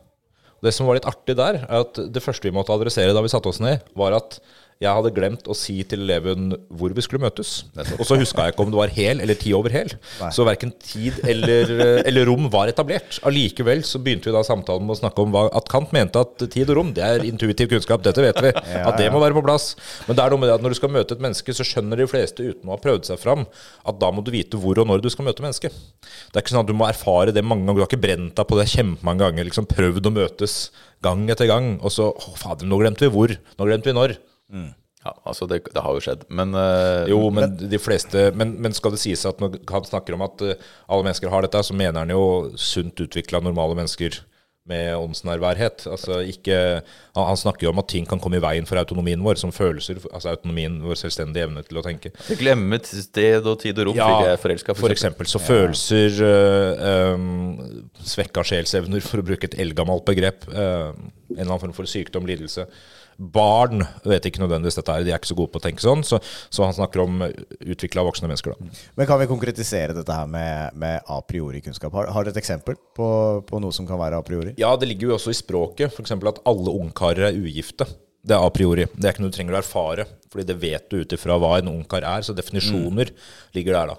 Det 0.65 0.73
som 0.73 0.89
var 0.89 0.97
litt 0.97 1.07
artig 1.07 1.37
der, 1.37 1.61
er 1.63 1.83
at 1.85 1.99
det 2.11 2.23
første 2.23 2.49
vi 2.49 2.55
måtte 2.55 2.73
adressere 2.73 3.13
da 3.15 3.21
vi 3.23 3.31
satte 3.31 3.51
oss 3.51 3.61
ned, 3.63 3.85
var 3.97 4.15
at 4.17 4.39
jeg 4.77 4.93
hadde 4.93 5.09
glemt 5.15 5.47
å 5.49 5.55
si 5.57 5.79
til 5.89 6.03
eleven 6.05 6.51
hvor 6.69 6.93
vi 6.93 7.01
skulle 7.01 7.23
møtes. 7.23 7.63
Og 7.97 8.03
så 8.05 8.17
huska 8.19 8.45
jeg 8.45 8.53
ikke 8.53 8.65
om 8.67 8.73
det 8.73 8.77
var 8.77 8.91
hel 8.93 9.21
eller 9.23 9.37
ti 9.39 9.53
over 9.57 9.73
hel. 9.73 9.89
Så 10.33 10.45
verken 10.45 10.73
tid 10.83 11.17
eller, 11.25 11.71
eller 12.03 12.27
rom 12.29 12.45
var 12.53 12.69
etablert. 12.69 13.17
Allikevel 13.25 13.81
så 13.87 14.01
begynte 14.03 14.29
vi 14.29 14.35
da 14.35 14.43
samtalen 14.45 14.85
med 14.85 14.93
å 14.93 14.99
snakke 14.99 15.23
om 15.23 15.33
hva, 15.33 15.47
at 15.57 15.71
Kant 15.71 15.93
mente 15.95 16.21
at 16.21 16.45
tid 16.53 16.69
og 16.69 16.77
rom 16.77 16.91
det 16.93 17.05
er 17.05 17.25
intuitiv 17.25 17.71
kunnskap. 17.73 18.05
Dette 18.05 18.21
vet 18.21 18.37
vi. 18.45 18.53
At 18.53 18.99
det 19.01 19.09
må 19.13 19.21
være 19.23 19.37
på 19.39 19.43
plass. 19.47 19.71
Men 20.05 20.19
det 20.19 20.25
er 20.25 20.35
noe 20.35 20.43
med 20.43 20.51
det 20.51 20.57
at 20.59 20.65
når 20.65 20.75
du 20.75 20.79
skal 20.79 20.93
møte 20.93 21.17
et 21.17 21.23
menneske, 21.25 21.57
så 21.57 21.65
skjønner 21.65 22.03
de 22.03 22.09
fleste 22.09 22.45
uten 22.45 22.69
å 22.69 22.75
ha 22.75 22.81
prøvd 22.83 23.09
seg 23.09 23.21
fram, 23.21 23.47
at 23.87 23.97
da 24.01 24.11
må 24.13 24.21
du 24.21 24.29
vite 24.35 24.61
hvor 24.61 24.77
og 24.77 24.89
når 24.91 25.01
du 25.01 25.09
skal 25.13 25.25
møte 25.27 25.45
mennesket. 25.45 25.73
Det 25.73 26.37
er 26.37 26.45
ikke 26.45 26.53
sånn 26.53 26.65
at 26.65 26.69
du 26.69 26.77
må 26.77 26.85
erfare 26.85 27.33
det 27.33 27.41
mange 27.45 27.65
ganger. 27.65 27.81
Du 27.81 27.85
har 27.87 27.91
ikke 27.91 28.05
brent 28.05 28.37
deg 28.37 28.49
på 28.49 28.61
det 28.61 28.69
kjempemange 28.75 29.25
ganger. 29.25 29.49
Liksom 29.49 29.69
prøvd 29.73 30.09
å 30.09 30.13
møtes 30.21 30.57
gang 31.05 31.25
etter 31.33 31.49
gang. 31.49 31.75
Og 31.81 31.93
så 31.93 32.11
Å, 32.13 32.33
fader, 32.39 32.67
nå 32.69 32.79
glemte 32.81 33.05
vi 33.07 33.13
hvor. 33.13 33.33
Nå 33.57 33.67
glemte 33.69 33.89
vi 33.89 33.97
når. 33.97 34.17
Ja, 35.07 35.13
altså 35.29 35.45
det, 35.47 35.61
det 35.73 35.83
har 35.83 35.95
jo 35.95 36.03
skjedd, 36.03 36.23
men 36.33 36.55
uh, 36.57 37.05
Jo, 37.07 37.19
men 37.31 37.53
de 37.57 37.79
fleste 37.79 38.31
Men, 38.35 38.55
men 38.63 38.73
skal 38.75 38.95
det 38.95 38.99
sies 38.99 39.21
at 39.29 39.39
når 39.39 39.59
han 39.69 39.85
snakker 39.87 40.17
om 40.17 40.25
at 40.25 40.41
uh, 40.43 40.71
alle 40.89 41.05
mennesker 41.05 41.31
har 41.31 41.45
dette, 41.45 41.61
så 41.63 41.75
mener 41.77 42.01
han 42.01 42.11
jo 42.11 42.23
sunt 42.59 43.05
utvikla 43.05 43.43
normale 43.45 43.77
mennesker 43.77 44.17
med 44.67 44.97
åndsnærværhet. 44.99 45.85
Altså 45.87 46.19
ikke 46.27 46.55
han, 46.81 47.23
han 47.29 47.39
snakker 47.39 47.67
jo 47.67 47.71
om 47.71 47.79
at 47.79 47.87
ting 47.91 48.07
kan 48.09 48.19
komme 48.19 48.39
i 48.39 48.43
veien 48.43 48.67
for 48.67 48.79
autonomien 48.79 49.21
vår, 49.23 49.39
som 49.39 49.53
følelser. 49.55 50.01
Altså 50.11 50.33
autonomien, 50.33 50.75
vår 50.83 50.99
selvstendige 50.99 51.47
evne 51.47 51.63
til 51.67 51.79
å 51.79 51.85
tenke. 51.85 52.11
Glemme 52.39 52.81
sted 52.83 53.47
og 53.47 53.61
tid 53.63 53.79
og 53.79 53.89
rom 53.89 53.99
Ja, 54.01 54.09
fordi 54.09 54.27
jeg 54.27 54.35
er 54.35 54.43
forelska. 54.43 54.77
For 54.81 54.95
eksempel 54.95 55.31
så 55.31 55.41
følelser 55.43 56.19
uh, 56.19 57.15
um, 57.15 57.87
Svekka 58.03 58.43
sjelsevner, 58.47 59.03
for 59.05 59.23
å 59.23 59.27
bruke 59.29 59.47
et 59.47 59.57
eldgammelt 59.63 60.03
begrep. 60.09 60.49
Uh, 60.51 60.91
en 61.31 61.39
eller 61.39 61.53
annen 61.53 61.65
form 61.67 61.77
for 61.77 61.89
sykdom, 61.89 62.27
lidelse. 62.27 62.67
Barn 63.17 63.81
vet 64.05 64.27
ikke 64.29 64.43
nødvendigvis 64.43 64.77
dette 64.77 64.93
her, 64.93 65.05
de 65.05 65.13
er 65.13 65.17
ikke 65.17 65.31
så 65.31 65.37
gode 65.37 65.51
på 65.53 65.61
å 65.61 65.63
tenke 65.63 65.83
sånn. 65.83 66.03
Så, 66.05 66.19
så 66.53 66.65
han 66.67 66.75
snakker 66.77 67.01
om 67.03 67.23
utvikla 67.25 68.05
voksne 68.05 68.29
mennesker, 68.29 68.53
da. 68.53 68.81
Men 68.99 69.09
kan 69.09 69.21
vi 69.21 69.29
konkretisere 69.29 69.95
dette 69.97 70.17
her 70.19 70.29
med, 70.29 70.77
med 70.77 71.01
a 71.09 71.19
priori 71.25 71.63
kunnskap? 71.65 71.95
Har, 71.97 72.11
har 72.13 72.25
du 72.25 72.31
et 72.33 72.41
eksempel 72.41 72.77
på, 72.97 73.09
på 73.47 73.61
noe 73.63 73.75
som 73.75 73.89
kan 73.89 74.01
være 74.01 74.21
a 74.21 74.25
priori? 74.25 74.53
Ja, 74.61 74.75
det 74.77 74.91
ligger 74.91 75.11
jo 75.11 75.17
også 75.17 75.33
i 75.33 75.39
språket. 75.39 75.93
F.eks. 75.93 76.13
at 76.13 76.43
alle 76.47 76.75
ungkarer 76.83 77.31
er 77.31 77.41
ugifte. 77.41 77.89
Det 78.27 78.35
er 78.35 78.43
a 78.43 78.49
priori. 78.51 78.87
Det 78.93 79.07
er 79.07 79.15
ikke 79.15 79.23
noe 79.23 79.31
du 79.31 79.37
trenger 79.37 79.55
å 79.55 79.61
erfare, 79.61 80.07
Fordi 80.33 80.43
det 80.49 80.57
vet 80.59 80.89
du 80.91 80.99
ut 80.99 81.13
ifra 81.15 81.37
hva 81.39 81.53
en 81.61 81.71
ungkar 81.71 82.03
er. 82.03 82.25
Så 82.27 82.35
definisjoner 82.35 83.13
ligger 83.55 83.77
der, 83.77 83.93
da. 83.93 83.97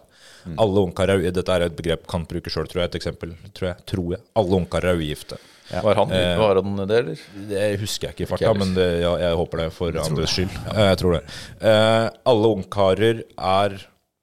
Alle 0.61 0.85
ungkarer 0.87 1.21
er 1.29 1.35
Dette 1.35 1.53
er 1.53 1.67
et 1.67 1.77
begrep 1.77 2.07
Kant 2.09 2.29
bruker 2.31 2.53
sjøl, 2.53 2.69
tror 2.71 2.85
jeg. 2.85 2.93
Et 2.93 2.99
eksempel. 3.01 3.33
Tror 3.57 3.73
jeg. 3.73 3.87
Tror 3.91 4.13
jeg. 4.17 4.23
Alle 4.39 4.61
ungkarer 4.63 4.93
er 4.93 5.01
ugifte. 5.01 5.41
Var 5.69 5.99
han, 6.01 6.13
var 6.41 6.61
han 6.63 6.79
det, 6.89 6.99
eller? 7.03 7.25
Det 7.51 7.65
husker 7.83 8.09
jeg 8.09 8.17
ikke 8.17 8.25
i 8.25 8.29
farta, 8.31 8.53
men 8.57 8.71
det, 8.77 8.87
ja, 9.03 9.11
jeg 9.21 9.37
håper 9.37 9.61
det 9.61 9.67
for 9.77 9.99
andres 10.01 10.33
skyld. 10.33 10.55
Ja. 10.65 10.87
Jeg 10.89 11.01
tror 11.03 11.17
det. 11.19 11.21
Eh, 11.61 12.05
alle 12.33 12.53
ungkarer 12.57 13.21
er 13.37 13.77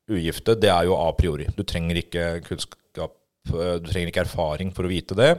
ugifte. 0.09 0.55
Det 0.57 0.71
er 0.74 0.88
jo 0.89 0.97
a 0.97 1.12
priori. 1.17 1.45
Du 1.53 1.62
trenger 1.67 2.01
ikke 2.01 2.24
kunnskap 2.47 3.13
eh, 3.53 3.75
Du 3.77 3.91
trenger 3.91 4.09
ikke 4.09 4.25
erfaring 4.25 4.74
for 4.74 4.89
å 4.89 4.91
vite 4.91 5.17
det. 5.19 5.35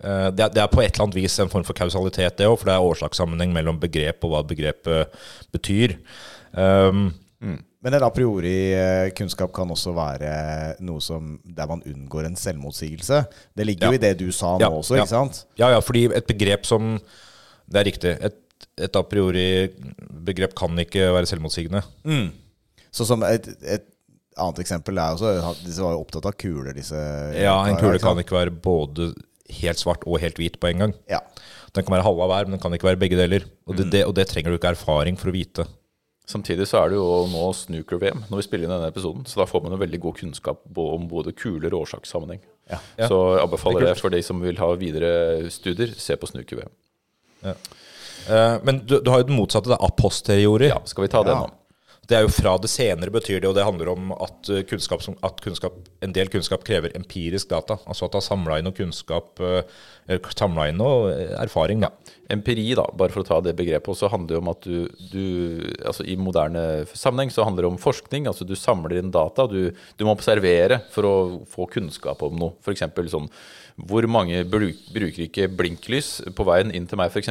Eh, 0.00 0.28
det, 0.32 0.44
er, 0.46 0.52
det 0.54 0.62
er 0.62 0.70
på 0.72 0.80
et 0.82 0.94
eller 0.94 1.06
annet 1.06 1.18
vis 1.18 1.38
en 1.42 1.50
form 1.52 1.64
for 1.66 1.76
kausalitet, 1.76 2.38
det 2.38 2.48
òg, 2.48 2.56
for 2.60 2.70
det 2.70 2.76
er 2.76 2.86
årsakssammenheng 2.90 3.52
mellom 3.56 3.80
begrep 3.82 4.24
og 4.24 4.32
hva 4.34 4.44
begrepet 4.48 5.18
betyr. 5.52 5.98
Um, 6.56 7.10
Men 7.80 7.96
en 7.96 8.04
a 8.04 8.10
priori 8.12 8.72
eh, 8.76 9.12
kan 9.16 9.70
også 9.72 9.94
være 9.96 10.32
noe 10.84 11.00
som 11.00 11.38
der 11.44 11.68
man 11.70 11.80
unngår 11.88 12.26
en 12.28 12.36
selvmotsigelse. 12.36 13.22
Det 13.56 13.64
ligger 13.64 13.88
jo 13.94 13.96
i 13.96 14.02
det 14.02 14.18
du 14.20 14.28
sa 14.36 14.56
nå 14.58 14.66
Ja, 14.66 14.68
også, 14.68 14.98
ja. 14.98 15.06
ikke 15.06 15.14
sant? 15.14 15.44
Ja, 15.56 15.70
ja, 15.72 15.80
fordi 15.80 16.08
et 16.12 16.28
begrep 16.28 16.68
som 16.68 16.98
Det 17.70 17.80
er 17.80 17.86
riktig. 17.86 18.12
Et, 18.20 18.36
et 18.82 18.96
a 18.98 19.02
priori-begrep 19.06 20.56
kan 20.58 20.76
ikke 20.82 21.08
være 21.14 21.28
selvmotsigende. 21.30 21.80
Så 22.92 23.06
som 23.06 23.22
et, 23.24 23.46
et 23.62 23.86
annet 24.36 24.60
eksempel 24.64 24.98
er 24.98 25.14
også 25.14 25.54
Disse 25.62 25.84
var 25.84 25.94
jo 25.94 26.02
opptatt 26.02 26.26
av 26.28 26.36
kuler, 26.36 26.74
disse 26.76 26.98
Ja, 27.38 27.54
en 27.68 27.78
kule 27.80 28.00
kan 28.02 28.18
ikke 28.20 28.36
være 28.36 28.52
både 28.52 29.12
helt 29.60 29.80
svart 29.82 30.06
og 30.06 30.20
helt 30.22 30.38
hvit 30.40 30.56
på 30.60 30.70
en 30.70 30.84
gang. 30.86 30.94
Ja. 31.10 31.20
Den 31.74 31.84
kan 31.86 31.94
være 31.94 32.06
halve 32.06 32.24
av 32.26 32.30
hver, 32.32 32.46
men 32.48 32.56
den 32.56 32.62
kan 32.62 32.74
ikke 32.74 32.88
være 32.88 32.98
begge 33.00 33.18
deler. 33.18 33.44
Og 33.66 33.76
det, 33.78 33.90
det, 33.92 34.04
og 34.08 34.14
det 34.18 34.26
trenger 34.30 34.50
du 34.50 34.58
ikke 34.58 34.72
erfaring 34.74 35.18
for 35.20 35.30
å 35.30 35.34
vite. 35.36 35.66
Samtidig 36.30 36.66
så 36.70 36.78
er 36.84 36.92
det 36.92 36.98
jo 37.00 37.06
nå 37.30 37.42
snooker-VM 37.58 38.24
når 38.30 38.38
vi 38.38 38.44
spiller 38.46 38.68
inn 38.68 38.74
denne 38.76 38.90
episoden, 38.92 39.24
så 39.26 39.40
da 39.40 39.46
får 39.50 39.64
man 39.64 39.72
jo 39.74 39.80
veldig 39.80 39.98
god 40.04 40.18
kunnskap 40.20 40.60
om 40.78 41.08
både 41.10 41.32
kuler 41.34 41.74
og 41.74 41.86
årsakssammenheng. 41.88 42.42
Ja. 42.70 42.78
Så 43.10 43.16
jeg 43.34 43.42
anbefaler 43.48 43.86
det 43.88 43.94
for 43.98 44.14
de 44.14 44.20
som 44.22 44.42
vil 44.42 44.58
ha 44.62 44.68
videre 44.78 45.10
studier, 45.50 45.90
se 45.98 46.14
på 46.20 46.28
snooker-VM. 46.30 46.70
Eh, 47.44 48.56
men 48.62 48.82
du, 48.86 49.00
du 49.00 49.10
har 49.10 49.22
jo 49.22 49.28
den 49.30 49.38
motsatte, 49.38 49.72
da, 49.72 49.78
er 49.80 49.90
aposteriori. 49.90 50.68
Ja, 50.70 50.78
skal 50.86 51.06
vi 51.06 51.10
ta 51.12 51.24
det 51.26 51.34
Ja. 51.34 51.40
nå? 51.46 51.56
Det 52.10 52.16
er 52.18 52.24
jo 52.24 52.32
fra 52.34 52.56
det 52.58 52.66
senere, 52.66 53.12
betyr 53.14 53.38
det, 53.38 53.46
og 53.46 53.54
det 53.54 53.62
handler 53.62 53.92
om 53.92 54.08
at, 54.16 54.48
uh, 54.50 54.64
kunnskap, 54.66 55.04
at 55.22 55.42
kunnskap, 55.44 55.76
en 56.02 56.14
del 56.16 56.30
kunnskap 56.32 56.64
krever 56.66 56.90
empirisk 56.98 57.52
data. 57.52 57.76
Altså 57.86 58.08
at 58.08 58.16
du 58.16 58.18
har 58.18 58.24
samla 58.26 58.56
inn 58.58 58.66
noe 58.66 58.74
kunnskap, 58.74 59.38
uh, 59.38 59.60
samla 60.34 60.66
inn 60.72 60.80
noe 60.80 61.12
eh, 61.12 61.36
erfaring. 61.38 61.84
Da. 61.84 61.92
Empiri, 62.34 62.64
da, 62.74 62.88
bare 62.98 63.14
for 63.14 63.22
å 63.22 63.28
ta 63.28 63.38
det 63.46 63.54
begrepet, 63.58 63.92
også 63.92 64.10
handler 64.10 64.36
jo 64.36 64.42
om 64.42 64.50
at 64.50 64.66
du, 64.66 65.06
du 65.12 65.22
altså 65.86 66.02
I 66.02 66.16
moderne 66.18 66.64
sammenheng 66.98 67.30
så 67.30 67.46
handler 67.46 67.68
det 67.68 67.70
om 67.76 67.78
forskning. 67.78 68.26
altså 68.26 68.46
Du 68.48 68.56
samler 68.58 68.98
inn 68.98 69.14
data. 69.14 69.46
Du, 69.46 69.70
du 69.70 70.06
må 70.06 70.16
observere 70.16 70.80
for 70.90 71.06
å 71.06 71.14
få 71.50 71.68
kunnskap 71.70 72.26
om 72.26 72.42
noe. 72.42 72.56
F.eks. 72.58 72.88
sånn 73.14 73.30
Hvor 73.86 74.10
mange 74.10 74.42
bruk, 74.50 74.82
bruker 74.90 75.28
ikke 75.28 75.46
blinklys 75.46 76.16
på 76.34 76.48
veien 76.48 76.74
inn 76.74 76.90
til 76.90 76.98
meg, 76.98 77.14
f.eks.? 77.14 77.30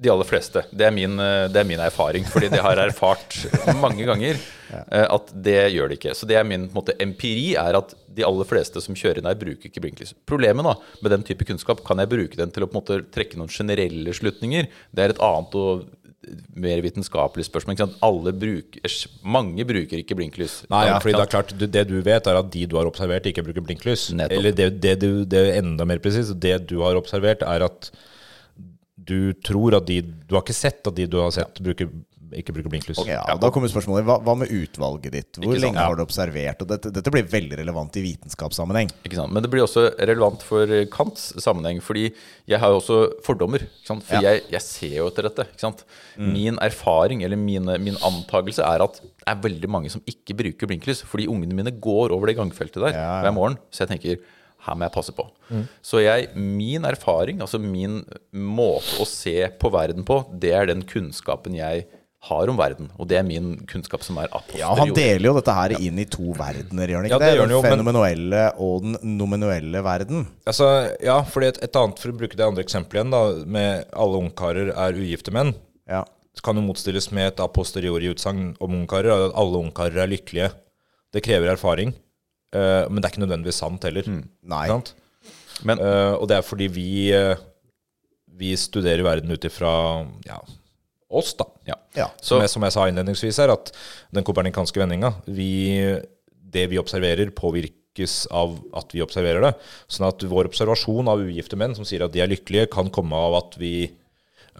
De 0.00 0.08
aller 0.10 0.24
fleste. 0.26 0.62
Det 0.72 0.86
er, 0.88 0.90
min, 0.94 1.18
eh, 1.20 1.46
det 1.52 1.60
er 1.60 1.66
min 1.68 1.80
erfaring, 1.84 2.24
fordi 2.24 2.48
det 2.50 2.62
har 2.64 2.78
jeg 2.80 2.90
erfart 2.94 3.36
mange 3.82 4.06
ganger. 4.08 4.38
eh, 4.72 5.04
At 5.04 5.32
det 5.44 5.58
gjør 5.74 5.90
det 5.92 5.98
ikke. 6.00 6.14
Så 6.16 6.26
det 6.26 6.38
er 6.40 6.46
min 6.48 6.64
på 6.70 6.80
måte, 6.80 6.94
empiri 7.04 7.52
er 7.60 7.76
at 7.78 7.92
de 8.12 8.24
aller 8.24 8.48
fleste 8.48 8.80
som 8.84 8.96
kjører 8.96 9.20
inn 9.20 9.28
her, 9.28 9.36
bruker 9.40 9.68
ikke 9.68 9.82
blinklys. 9.84 10.14
Problemet 10.28 10.64
da, 10.66 10.74
med 11.04 11.12
den 11.14 11.22
type 11.28 11.44
kunnskap, 11.48 11.84
kan 11.86 12.00
jeg 12.02 12.10
bruke 12.12 12.36
den 12.40 12.50
til 12.52 12.64
å 12.66 12.70
måte 12.72 13.02
trekke 13.14 13.36
noen 13.40 13.52
generelle 13.52 14.12
slutninger? 14.16 14.68
Det 14.92 15.04
er 15.06 15.14
et 15.14 15.20
annet 15.24 15.54
og 15.60 15.84
mer 16.54 16.78
vitenskapelig 16.84 17.48
spørsmål. 17.48 17.74
Ikke 17.74 17.84
sant? 17.86 17.96
Alle 18.06 18.32
bruker, 18.38 18.94
mange 19.26 19.64
bruker 19.66 19.98
ikke 20.00 20.16
blinklys. 20.18 20.60
Nei, 20.70 20.84
Ja, 20.86 21.00
fordi 21.02 21.16
det 21.18 21.24
er 21.26 21.32
klart, 21.32 21.52
det 21.58 21.84
du 21.90 21.96
vet, 22.06 22.28
er 22.30 22.38
at 22.38 22.50
de 22.54 22.64
du 22.70 22.76
har 22.78 22.86
observert, 22.88 23.26
ikke 23.26 23.42
bruker 23.44 23.64
blinklys. 23.66 24.08
Nettopp. 24.14 24.38
Eller 24.38 24.54
det, 24.56 24.68
det, 24.84 24.96
du, 25.02 25.24
det 25.26 25.40
er 25.50 25.58
enda 25.60 25.84
mer 25.88 25.98
presist. 26.04 26.36
Det 26.40 26.54
du 26.70 26.78
har 26.84 26.96
observert, 27.00 27.42
er 27.42 27.66
at 27.66 27.90
du 29.06 29.32
tror 29.44 29.74
at 29.80 29.86
de 29.88 30.00
Du 30.02 30.34
har 30.36 30.42
ikke 30.44 30.54
sett 30.56 30.86
at 30.86 30.94
de 30.96 31.06
du 31.10 31.18
har 31.20 31.30
sett, 31.34 31.58
bruker, 31.62 31.88
ikke 32.32 32.54
bruker 32.56 32.70
blinklys. 32.72 33.00
Ja, 33.04 33.20
og 33.34 33.40
Da 33.42 33.50
kommer 33.52 33.68
spørsmålet 33.68 34.06
hva, 34.08 34.14
hva 34.24 34.32
med 34.40 34.48
utvalget 34.48 35.12
ditt? 35.12 35.40
Hvor 35.42 35.52
lenge 35.60 35.76
har 35.76 35.96
du 35.98 36.00
observert? 36.04 36.62
Og 36.64 36.68
dette, 36.70 36.88
dette 36.96 37.12
blir 37.12 37.26
veldig 37.28 37.58
relevant 37.60 37.98
i 38.00 38.04
vitenskapssammenheng. 38.06 38.88
Ikke 39.04 39.18
sant? 39.18 39.34
Men 39.36 39.44
det 39.44 39.50
blir 39.52 39.64
også 39.66 39.84
relevant 40.00 40.40
for 40.46 40.70
Kants 40.94 41.26
sammenheng, 41.44 41.82
fordi 41.84 42.06
jeg 42.48 42.58
har 42.62 42.72
jo 42.72 42.80
også 42.80 42.98
fordommer. 43.26 43.66
Ikke 43.66 43.90
sant? 43.90 44.06
For 44.08 44.16
Ja. 44.16 44.30
jeg, 44.32 44.46
jeg 44.54 44.64
ser 44.64 44.96
jo 45.02 45.08
etter 45.12 45.28
dette. 45.28 45.44
Ikke 45.52 45.66
sant? 45.66 45.84
Min 46.16 46.56
erfaring, 46.64 47.20
eller 47.26 47.36
mine, 47.36 47.76
min 47.84 48.00
antakelse, 48.00 48.64
er 48.64 48.86
at 48.86 49.02
det 49.02 49.28
er 49.28 49.42
veldig 49.44 49.68
mange 49.68 49.90
som 49.92 50.00
ikke 50.08 50.34
bruker 50.40 50.66
blinklys, 50.72 51.04
fordi 51.04 51.28
ungene 51.28 51.52
mine 51.58 51.74
går 51.84 52.14
over 52.16 52.26
det 52.32 52.38
gangfeltet 52.40 52.80
der 52.86 52.96
Ja, 52.96 53.02
ja. 53.18 53.26
hver 53.26 53.36
morgen. 53.36 53.58
Så 53.70 53.84
jeg 53.84 53.92
tenker 53.92 54.24
her 54.66 54.76
må 54.78 54.86
jeg 54.86 54.94
passe 54.94 55.12
på. 55.16 55.24
Så 55.82 56.00
jeg, 56.04 56.28
min 56.38 56.84
erfaring, 56.88 57.40
altså 57.42 57.58
min 57.60 58.00
måte 58.32 59.00
å 59.02 59.06
se 59.08 59.48
på 59.58 59.70
verden 59.74 60.04
på, 60.06 60.20
det 60.38 60.52
er 60.54 60.70
den 60.70 60.84
kunnskapen 60.88 61.56
jeg 61.58 61.86
har 62.28 62.46
om 62.52 62.54
verden. 62.60 62.86
Og 63.02 63.08
det 63.10 63.16
er 63.18 63.24
min 63.26 63.56
kunnskap 63.66 64.04
som 64.06 64.20
er 64.22 64.28
a 64.30 64.38
Ja, 64.54 64.68
Han 64.78 64.92
deler 64.94 65.26
jo 65.26 65.34
dette 65.40 65.54
her 65.56 65.74
inn 65.80 65.98
i 65.98 66.04
to 66.06 66.30
verdener, 66.38 66.86
gjør 66.86 67.00
han 67.02 67.08
Ja, 67.10 67.16
ikke 67.16 67.18
det 67.24 67.26
det? 67.32 67.34
gjør 67.34 67.42
han 67.42 67.50
jo, 67.56 67.62
Den 67.62 67.70
men- 67.70 67.78
fenomenuelle 67.80 68.42
og 68.62 68.82
den 68.86 69.16
nomenuelle 69.18 69.82
verden. 69.82 70.26
Altså, 70.46 70.68
ja, 71.02 71.16
fordi 71.26 71.48
et, 71.50 71.58
et 71.66 71.74
annet, 71.82 71.98
for 71.98 72.12
å 72.14 72.18
bruke 72.22 72.38
det 72.38 72.46
andre 72.46 72.62
eksempelet 72.62 73.00
igjen, 73.02 73.10
da, 73.10 73.22
med 73.58 73.84
alle 73.92 74.22
ungkarer 74.22 74.70
er 74.70 74.92
ugifte 75.02 75.34
menn, 75.34 75.50
Ja. 75.90 76.04
så 76.38 76.42
kan 76.46 76.54
jo 76.54 76.62
motstilles 76.62 77.10
med 77.10 77.32
et 77.32 77.40
a 77.42 77.48
posteriori-utsagn 77.48 78.54
om 78.62 78.70
ungkarer, 78.84 79.26
at 79.26 79.34
alle 79.34 79.58
ungkarer 79.58 79.98
er 80.04 80.12
lykkelige. 80.14 80.52
Det 81.12 81.24
krever 81.26 81.50
erfaring, 81.56 81.90
eh, 82.56 82.82
men 82.88 83.00
det 83.00 83.06
er 83.06 83.14
ikke 83.14 83.24
nødvendigvis 83.24 83.60
sant 83.64 83.86
heller. 83.88 84.08
Nei. 84.52 84.66
Sant? 84.70 84.94
Men 85.68 85.82
uh, 85.82 86.16
og 86.18 86.26
det 86.30 86.38
er 86.38 86.46
fordi 86.46 86.66
vi, 86.72 86.88
uh, 87.14 87.36
vi 88.38 88.54
studerer 88.58 89.04
verden 89.06 89.30
ut 89.30 89.44
ifra 89.46 89.72
ja, 90.26 90.40
oss, 91.12 91.34
da. 91.38 91.46
ja. 91.68 91.76
Ja. 91.98 92.08
Som, 92.24 92.42
jeg, 92.42 92.50
som 92.50 92.64
jeg 92.66 92.74
sa 92.74 92.88
innledningsvis 92.88 93.38
her, 93.42 93.52
at 93.54 93.70
den 94.14 94.26
kopernikanske 94.26 94.80
vendinga 94.80 95.12
vi, 95.28 95.52
Det 96.52 96.66
vi 96.72 96.80
observerer, 96.80 97.30
påvirkes 97.36 98.26
av 98.32 98.56
at 98.76 98.92
vi 98.96 99.04
observerer 99.04 99.44
det. 99.44 99.52
Sånn 99.92 100.08
at 100.08 100.24
vår 100.28 100.50
observasjon 100.50 101.10
av 101.12 101.22
ugifte 101.22 101.58
menn 101.60 101.76
som 101.76 101.86
sier 101.88 102.04
at 102.06 102.14
de 102.14 102.24
er 102.24 102.32
lykkelige, 102.32 102.72
kan 102.72 102.90
komme 102.92 103.16
av 103.16 103.38
at 103.44 103.60
vi 103.60 103.92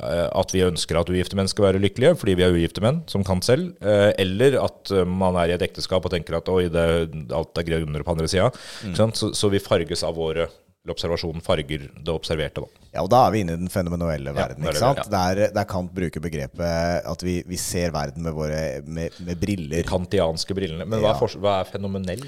at 0.01 0.53
vi 0.55 0.63
ønsker 0.65 0.97
at 0.99 1.11
ugifte 1.13 1.37
menn 1.37 1.49
skal 1.51 1.67
være 1.67 1.81
lykkelige 1.83 2.15
fordi 2.17 2.35
vi 2.39 2.45
er 2.47 2.55
ugifte 2.55 2.81
menn 2.81 3.03
som 3.13 3.23
kan 3.25 3.43
selv. 3.45 3.75
eh, 3.85 4.13
Eller 4.19 4.57
at 4.63 4.91
eh, 4.91 5.05
man 5.05 5.37
er 5.37 5.53
i 5.53 5.57
et 5.59 5.63
ekteskap 5.69 6.05
og 6.09 6.11
tenker 6.15 6.39
at 6.39 6.49
oi, 6.49 6.69
det, 6.73 6.87
alt 7.33 7.59
er 7.61 7.69
grønnere 7.69 8.03
på 8.07 8.15
andre 8.17 8.29
sida. 8.33 8.49
Så, 8.97 9.33
så 9.37 9.51
vi 9.53 9.61
farges 9.63 10.03
av 10.09 10.17
våre 10.17 10.49
Observasjonen 10.91 11.39
farger 11.47 11.85
det 11.95 12.11
observerte. 12.11 12.59
da. 12.65 12.81
Ja, 12.97 13.03
og 13.05 13.11
da 13.13 13.21
er 13.29 13.31
vi 13.31 13.43
inne 13.45 13.55
i 13.55 13.61
den 13.61 13.69
fenomenuelle 13.71 14.33
verden. 14.35 14.65
er 14.67 14.73
ikke 14.73 14.81
sant? 14.81 14.99
Ja. 15.05 15.11
Der, 15.13 15.53
der 15.55 15.69
Kant 15.71 15.93
bruker 15.95 16.19
begrepet 16.25 17.07
at 17.07 17.23
vi, 17.23 17.37
vi 17.47 17.55
ser 17.61 17.93
verden 17.95 18.25
med 18.27 18.35
våre 18.35 18.81
med, 18.83 19.15
med 19.23 19.39
briller. 19.39 19.85
Kantianske 19.87 20.57
brillene. 20.59 20.83
Men 20.83 20.99
hva 21.05 21.13
er, 21.15 21.21
fors- 21.21 21.39
hva 21.39 21.61
er 21.61 21.71
fenomenell? 21.71 22.25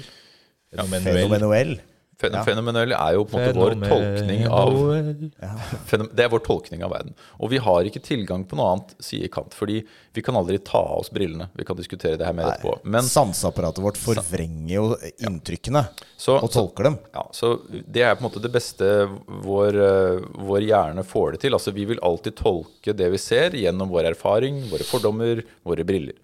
Fenomenuell. 0.71 1.19
Fenomenuell. 1.19 1.73
Fen 2.17 2.35
Fenomenell 2.47 2.93
er 2.95 3.15
jo 3.17 3.25
på 3.27 3.35
en 3.39 3.49
måte 3.49 3.59
vår 3.59 3.73
tolkning 3.89 4.45
av 4.47 4.71
Det 6.15 6.23
er 6.23 6.29
vår 6.31 6.43
tolkning 6.45 6.83
av 6.85 6.93
verden. 6.93 7.15
Og 7.43 7.51
vi 7.51 7.59
har 7.59 7.87
ikke 7.89 8.01
tilgang 8.03 8.45
på 8.47 8.55
noe 8.59 8.69
annet, 8.71 8.93
sier 9.03 9.27
Kant. 9.33 9.55
Fordi 9.55 9.81
vi 10.15 10.23
kan 10.23 10.37
aldri 10.39 10.57
ta 10.63 10.79
av 10.79 11.01
oss 11.03 11.11
brillene. 11.11 11.49
Vi 11.57 11.65
kan 11.67 11.75
diskutere 11.75 12.17
det 12.19 12.27
her 12.27 12.35
med 12.37 12.47
etterpå. 12.47 12.77
Men 12.83 13.03
Sanseapparatet 13.03 13.83
vårt 13.83 13.99
forvrenger 13.99 14.73
jo 14.77 14.85
inntrykkene 15.27 15.85
Så- 16.17 16.39
og 16.39 16.51
tolker 16.51 16.83
dem. 16.89 16.99
Ja, 17.13 17.27
så 17.33 17.59
Det 17.91 18.01
er 18.01 18.15
på 18.15 18.23
en 18.23 18.29
måte 18.29 18.41
det 18.41 18.51
beste 18.51 19.09
vår, 19.27 19.75
eh, 19.75 20.19
vår 20.39 20.61
hjerne 20.61 21.03
får 21.03 21.33
det 21.33 21.41
til. 21.41 21.53
Altså 21.53 21.73
Vi 21.73 21.85
vil 21.85 21.99
alltid 21.99 22.35
tolke 22.35 22.95
det 22.95 23.11
vi 23.11 23.17
ser 23.17 23.51
gjennom 23.51 23.89
vår 23.89 24.05
erfaring, 24.15 24.63
våre 24.69 24.83
fordommer, 24.87 25.43
våre 25.65 25.83
briller. 25.83 26.15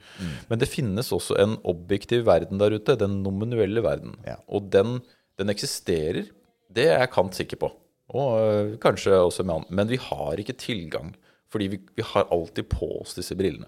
Men 0.50 0.60
det 0.60 0.70
finnes 0.70 1.12
også 1.12 1.38
en 1.40 1.58
objektiv 1.66 2.24
verden 2.26 2.58
der 2.58 2.72
ute, 2.78 2.98
den 2.98 3.22
nominuelle 3.24 3.82
verden. 3.84 4.16
Ja. 4.26 4.38
Og 4.48 4.70
den, 4.70 5.02
den 5.40 5.54
eksisterer. 5.54 6.30
Det 6.72 6.88
er 6.94 7.10
Kant 7.12 7.36
sikker 7.38 7.60
på. 7.62 7.72
Og 8.12 8.32
eh, 8.40 8.78
kanskje 8.84 9.16
også 9.16 9.46
med 9.48 9.60
han. 9.62 9.68
Men 9.70 9.92
vi 9.92 10.00
har 10.02 10.40
ikke 10.42 10.58
tilgang. 10.60 11.14
Fordi 11.52 11.68
vi, 11.74 11.82
vi 11.96 12.04
har 12.14 12.30
alltid 12.32 12.70
på 12.72 12.88
oss 13.02 13.18
disse 13.18 13.36
brillene. 13.36 13.68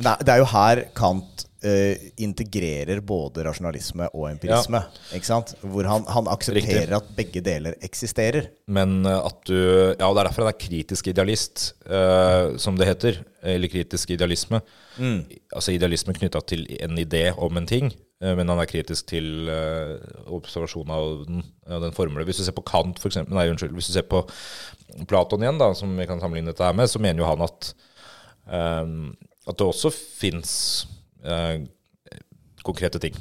Nei, 0.00 0.16
Det 0.22 0.32
er, 0.32 0.40
jo 0.40 0.48
her 0.48 0.80
Kant 0.96 1.44
eh, 1.66 2.10
integrerer 2.22 3.02
både 3.04 3.44
rasjonalisme 3.44 4.06
og 4.14 4.28
empirisme. 4.30 4.80
Ikke 5.16 5.28
sant? 5.28 5.52
Hvor 5.60 5.86
han, 5.90 6.06
han 6.08 6.30
aksepterer 6.30 6.86
Riktig. 6.86 6.96
at 6.96 7.10
begge 7.18 7.42
deler 7.44 7.76
eksisterer. 7.84 8.48
Men 8.70 9.00
eh, 9.04 9.18
at 9.18 9.42
du 9.50 9.58
Ja, 9.58 10.08
og 10.08 10.16
det 10.16 10.22
er 10.22 10.30
derfor 10.30 10.46
han 10.46 10.54
er 10.54 10.60
kritisk 10.62 11.10
idealist, 11.12 11.72
eh, 11.86 12.56
som 12.62 12.78
det 12.80 12.88
heter. 12.88 13.20
Eller 13.42 13.72
kritisk 13.72 14.14
idealisme. 14.14 14.62
Altså 15.00 15.74
idealisme 15.74 16.14
knytta 16.16 16.42
til 16.48 16.66
en 16.80 16.98
idé 17.00 17.30
om 17.36 17.60
en 17.60 17.68
ting. 17.68 17.92
Eh, 18.22 18.34
Men 18.38 18.52
han 18.52 18.60
er 18.62 18.70
kritisk 18.70 19.10
til 19.12 19.48
observasjonen 19.48 20.36
observasjon 20.40 20.94
av 20.94 21.24
den, 21.26 21.42
den 21.86 21.96
formelen. 21.96 22.26
Hvis 22.28 22.42
du 22.42 22.46
ser 22.46 22.56
på 22.56 22.66
Kant, 22.68 23.00
for 23.02 23.10
eksempel, 23.10 23.36
Nei, 23.36 23.48
unnskyld. 23.52 23.74
Hvis 23.76 23.90
du 23.90 23.96
ser 23.96 24.06
på 24.08 24.22
Platon 25.10 25.42
igjen, 25.44 25.60
da, 25.60 25.72
som 25.76 25.92
vi 25.96 26.06
kan 26.08 26.22
sammenligne 26.22 26.52
dette 26.52 26.66
her 26.66 26.76
med, 26.76 26.90
så 26.90 27.02
mener 27.02 27.22
jo 27.22 27.30
han 27.30 27.44
at 27.46 27.72
eh, 28.50 28.94
at 29.48 29.56
det 29.56 29.66
også 29.66 29.90
fins 29.94 30.52
konkrete 32.62 33.00
ting 33.02 33.16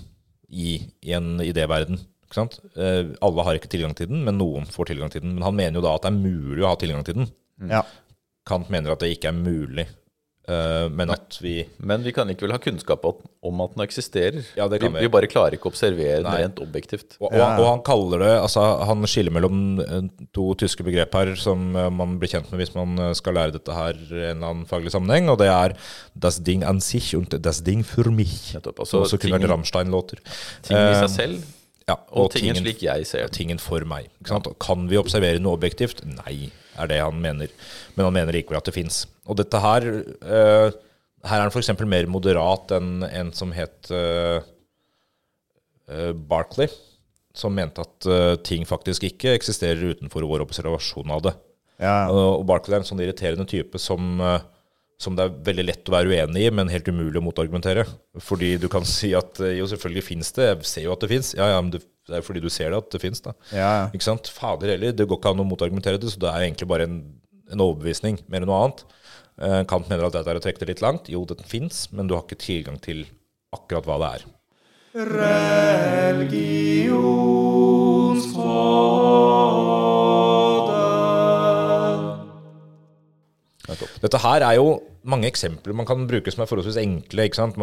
i, 0.49 0.79
i 1.01 1.13
en 1.15 1.39
idéverden. 1.41 2.01
Eh, 2.37 3.13
alle 3.25 3.45
har 3.45 3.57
ikke 3.57 3.71
tilgang 3.71 3.95
til 3.97 4.09
den, 4.11 4.23
men 4.25 4.37
noen 4.37 4.67
får 4.69 4.91
tilgang 4.91 5.11
til 5.13 5.23
den. 5.23 5.35
Men 5.37 5.47
han 5.47 5.57
mener 5.57 5.79
jo 5.79 5.85
da 5.85 5.95
at 5.95 6.05
det 6.05 6.11
er 6.11 6.19
mulig 6.19 6.65
å 6.65 6.73
ha 6.73 6.79
tilgang 6.79 7.05
til 7.07 7.21
den. 7.21 7.31
Ja. 7.71 7.83
Kant 8.49 8.69
mener 8.73 8.93
at 8.93 9.01
det 9.03 9.11
ikke 9.15 9.31
er 9.31 9.37
mulig, 9.37 9.87
eh, 9.87 9.95
men 10.89 11.11
at 11.13 11.37
vi 11.43 11.53
Men 11.79 12.03
vi 12.03 12.11
kan 12.15 12.27
likevel 12.29 12.51
ha 12.55 12.57
kunnskap 12.61 13.03
om 13.05 13.61
at 13.63 13.75
den 13.75 13.83
eksisterer. 13.85 14.39
Ja, 14.57 14.67
det 14.71 14.79
kan 14.81 14.91
vi, 14.93 14.99
vi. 14.99 15.05
vi 15.07 15.11
bare 15.13 15.29
klarer 15.31 15.55
ikke 15.57 15.69
å 15.69 15.73
observere 15.73 16.23
den 16.25 16.31
rent 16.41 16.59
objektivt. 16.63 17.17
og, 17.19 17.29
og, 17.31 17.43
og 17.59 17.67
han 17.69 17.83
kaller 17.85 18.23
det 18.25 18.31
altså 18.41 18.63
Han 18.89 19.05
skiller 19.09 19.31
mellom 19.35 19.59
eh, 19.83 20.07
to 20.35 20.47
tyske 20.59 20.83
begrep 20.87 21.13
her 21.19 21.33
som 21.39 21.69
eh, 21.75 21.89
man 21.93 22.17
blir 22.21 22.31
kjent 22.33 22.49
med 22.51 22.63
hvis 22.63 22.73
man 22.75 22.97
eh, 22.99 23.13
skal 23.19 23.37
lære 23.37 23.55
dette 23.59 23.75
her 23.77 23.93
i 23.99 24.23
en 24.31 24.39
eller 24.39 24.49
annen 24.53 24.65
faglig 24.69 24.91
sammenheng, 24.95 25.29
og 25.31 25.39
det 25.43 25.47
er 25.53 25.77
Das 26.15 26.41
Ding 26.43 26.63
an 26.67 26.81
sich 26.81 27.13
und 27.15 27.33
das 27.45 27.61
Ding 27.63 27.83
für 27.83 28.09
mich. 28.11 28.53
Nettopp. 28.55 28.81
Som 28.87 29.01
Altså, 29.03 29.05
også 29.05 29.21
kunne 29.21 29.37
vært 29.39 29.49
Rammstein-låter. 29.53 30.19
Ting 30.65 30.77
i 30.77 30.81
Eh, 30.81 30.99
seg 31.05 31.09
selv, 31.15 31.47
Ja, 31.89 31.95
og, 32.13 32.27
tingen 32.35 32.55
slik 32.59 32.83
jeg 32.85 33.05
ser 33.09 33.23
den. 33.25 33.31
tingen 33.33 33.57
for 33.59 33.81
meg. 33.89 34.09
Ikke 34.21 34.29
sant? 34.35 34.47
Kan 34.61 34.83
vi 34.91 34.97
observere 34.99 35.39
noe 35.41 35.55
objektivt? 35.57 36.03
Nei, 36.05 36.51
er 36.79 36.91
det 36.91 36.99
han 37.03 37.17
mener. 37.21 37.51
Men 37.95 38.07
han 38.07 38.15
mener 38.15 38.35
likevel 38.35 38.59
at 38.59 38.69
det 38.69 38.75
fins. 38.75 39.03
Og 39.29 39.37
dette 39.39 39.59
her 39.61 39.85
uh, 40.25 40.69
Her 41.19 41.35
er 41.35 41.43
han 41.43 41.51
f.eks. 41.51 41.73
mer 41.83 42.07
moderat 42.07 42.71
enn 42.77 43.03
en 43.03 43.33
som 43.35 43.51
het 43.51 43.89
uh, 43.91 44.39
uh, 45.91 46.13
Barclay. 46.15 46.69
som 47.35 47.53
mente 47.53 47.79
at 47.83 48.05
eh, 48.09 48.35
ting 48.43 48.65
faktisk 48.67 49.03
ikke 49.05 49.35
eksisterer 49.37 49.93
utenfor 49.93 50.25
vår 50.27 50.41
observasjon 50.43 51.11
av 51.13 51.21
det. 51.23 51.31
Ja, 51.79 52.09
Og 52.11 52.41
Barclay 52.49 52.75
er 52.75 52.81
en 52.81 52.87
sånn 52.89 52.99
irriterende 53.03 53.45
type 53.47 53.79
som, 53.79 54.19
eh, 54.19 54.41
som 54.99 55.15
det 55.15 55.23
er 55.25 55.35
veldig 55.47 55.63
lett 55.63 55.89
å 55.89 55.93
være 55.95 56.11
uenig 56.11 56.41
i, 56.43 56.51
men 56.51 56.71
helt 56.71 56.87
umulig 56.91 57.21
å 57.21 57.23
motargumentere. 57.23 57.85
Fordi 58.19 58.51
du 58.59 58.67
kan 58.71 58.83
si 58.87 59.13
at 59.15 59.39
eh, 59.39 59.55
jo, 59.61 59.67
selvfølgelig 59.71 60.03
fins 60.09 60.33
det, 60.35 60.49
jeg 60.49 60.67
ser 60.67 60.83
jo 60.89 60.95
at 60.95 61.05
det 61.05 61.11
fins. 61.13 61.31
Ja, 61.37 61.47
ja, 61.53 61.61
men 61.63 61.71
det, 61.75 61.81
er 62.11 62.25
fordi 62.25 62.43
du 62.43 62.49
ser 62.51 62.73
det 62.73 62.81
at 62.81 62.89
det 62.91 63.01
fins, 63.03 63.23
da. 63.23 63.31
ja. 63.55 63.71
Ikke 63.95 64.07
sant? 64.09 64.27
Fader 64.35 64.73
heller, 64.73 64.91
det 64.95 65.07
går 65.07 65.21
ikke 65.21 65.31
an 65.31 65.43
å 65.43 65.47
motargumentere 65.47 66.01
det, 66.01 66.11
så 66.11 66.19
det 66.19 66.31
er 66.33 66.49
egentlig 66.49 66.67
bare 66.71 66.89
en, 66.89 66.97
en 67.53 67.63
overbevisning, 67.63 68.19
mer 68.27 68.43
enn 68.43 68.51
noe 68.51 68.59
annet. 68.65 68.83
Eh, 69.39 69.61
Kant 69.71 69.87
mener 69.87 70.09
at 70.09 70.17
dette 70.17 70.29
er 70.33 70.39
å 70.41 70.43
trekke 70.43 70.59
det 70.65 70.71
litt 70.73 70.83
langt. 70.83 71.07
Jo, 71.11 71.23
den 71.29 71.47
fins, 71.47 71.85
men 71.95 72.09
du 72.09 72.17
har 72.17 72.25
ikke 72.27 72.43
tilgang 72.43 72.77
til 72.83 73.05
akkurat 73.55 73.87
hva 73.87 73.97
det 74.03 74.09
er. 74.19 74.27
Dette 84.03 84.21
her 84.23 84.45
er 84.47 84.57
jo 84.57 84.79
mange 85.09 85.29
eksempler 85.29 85.75
man 85.77 85.87
kan 85.87 86.07
bruke 86.09 86.31
som 86.33 86.43
er 86.43 86.49
forholdsvis 86.49 86.81
enkle. 86.81 87.27
ikke 87.27 87.39
sant? 87.39 87.59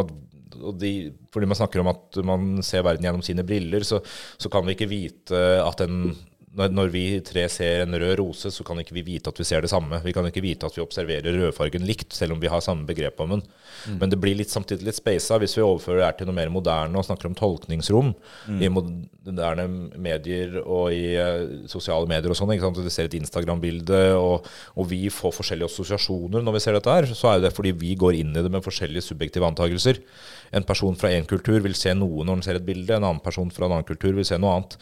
De, 0.81 0.93
fordi 1.35 1.49
man 1.51 1.59
snakker 1.59 1.83
om 1.83 1.91
at 1.93 2.19
man 2.25 2.63
ser 2.65 2.85
verden 2.87 3.05
gjennom 3.05 3.25
sine 3.25 3.45
briller, 3.47 3.85
så, 3.85 4.01
så 4.39 4.49
kan 4.53 4.65
vi 4.65 4.77
ikke 4.77 4.89
vite 4.89 5.43
at 5.61 5.83
en 5.85 6.15
når, 6.57 6.73
når 6.73 6.93
vi 6.93 7.05
tre 7.25 7.45
ser 7.53 7.83
en 7.85 7.97
rød 8.01 8.15
rose, 8.21 8.51
så 8.53 8.65
kan 8.67 8.81
ikke 8.81 8.95
vi 8.97 9.05
vite 9.05 9.33
at 9.33 9.41
vi 9.41 9.45
ser 9.45 9.65
det 9.65 9.71
samme. 9.71 10.01
Vi 10.05 10.15
kan 10.17 10.27
ikke 10.29 10.45
vite 10.45 10.69
at 10.69 10.77
vi 10.77 10.85
observerer 10.85 11.37
rødfargen 11.37 11.85
likt, 11.89 12.15
selv 12.17 12.37
om 12.37 12.41
vi 12.41 12.51
har 12.51 12.65
samme 12.65 12.87
begrep 12.89 13.21
om 13.21 13.37
den. 13.37 13.43
Men 14.01 14.13
det 14.13 14.19
blir 14.23 14.39
litt, 14.39 14.53
samtidig 14.53 14.89
litt 14.89 14.99
speisa 14.99 15.37
hvis 15.41 15.57
vi 15.59 15.65
overfører 15.65 16.01
det 16.01 16.07
her 16.09 16.17
til 16.21 16.31
noe 16.31 16.39
mer 16.39 16.53
moderne 16.53 16.97
og 16.97 17.07
snakker 17.07 17.29
om 17.29 17.37
tolkningsrom 17.39 18.15
i 18.57 18.71
moderne 18.73 19.67
medier 20.01 20.57
og 20.63 20.95
i 20.97 21.13
uh, 21.21 21.69
sosiale 21.71 22.09
medier 22.11 22.33
og 22.33 22.39
sånn. 22.39 22.55
Vi? 22.57 22.91
Ser 22.97 23.11
et 23.11 23.19
Instagram-bilde, 23.19 24.01
og, 24.17 24.49
og 24.79 24.89
vi 24.91 25.07
får 25.13 25.35
forskjellige 25.37 25.69
assosiasjoner 25.69 26.45
når 26.45 26.57
vi 26.57 26.65
ser 26.65 26.79
dette 26.79 26.97
her. 26.97 27.11
Så 27.13 27.31
er 27.35 27.45
det 27.45 27.53
fordi 27.57 27.75
vi 27.77 27.93
går 27.99 28.17
inn 28.23 28.33
i 28.33 28.45
det 28.45 28.53
med 28.53 28.65
forskjellige 28.65 29.11
subjektive 29.11 29.49
antakelser. 29.49 30.01
En 30.53 30.67
person 30.67 30.97
fra 30.99 31.11
én 31.15 31.27
kultur 31.29 31.59
vil 31.65 31.75
se 31.79 31.95
noe 31.97 32.25
når 32.25 32.39
han 32.39 32.45
ser 32.47 32.61
et 32.61 32.67
bilde, 32.67 32.95
en 32.95 33.07
annen 33.07 33.23
person 33.25 33.51
fra 33.51 33.67
en 33.67 33.77
annen 33.79 33.89
kultur 33.89 34.15
vil 34.17 34.27
se 34.29 34.39
noe 34.39 34.55
annet. 34.55 34.77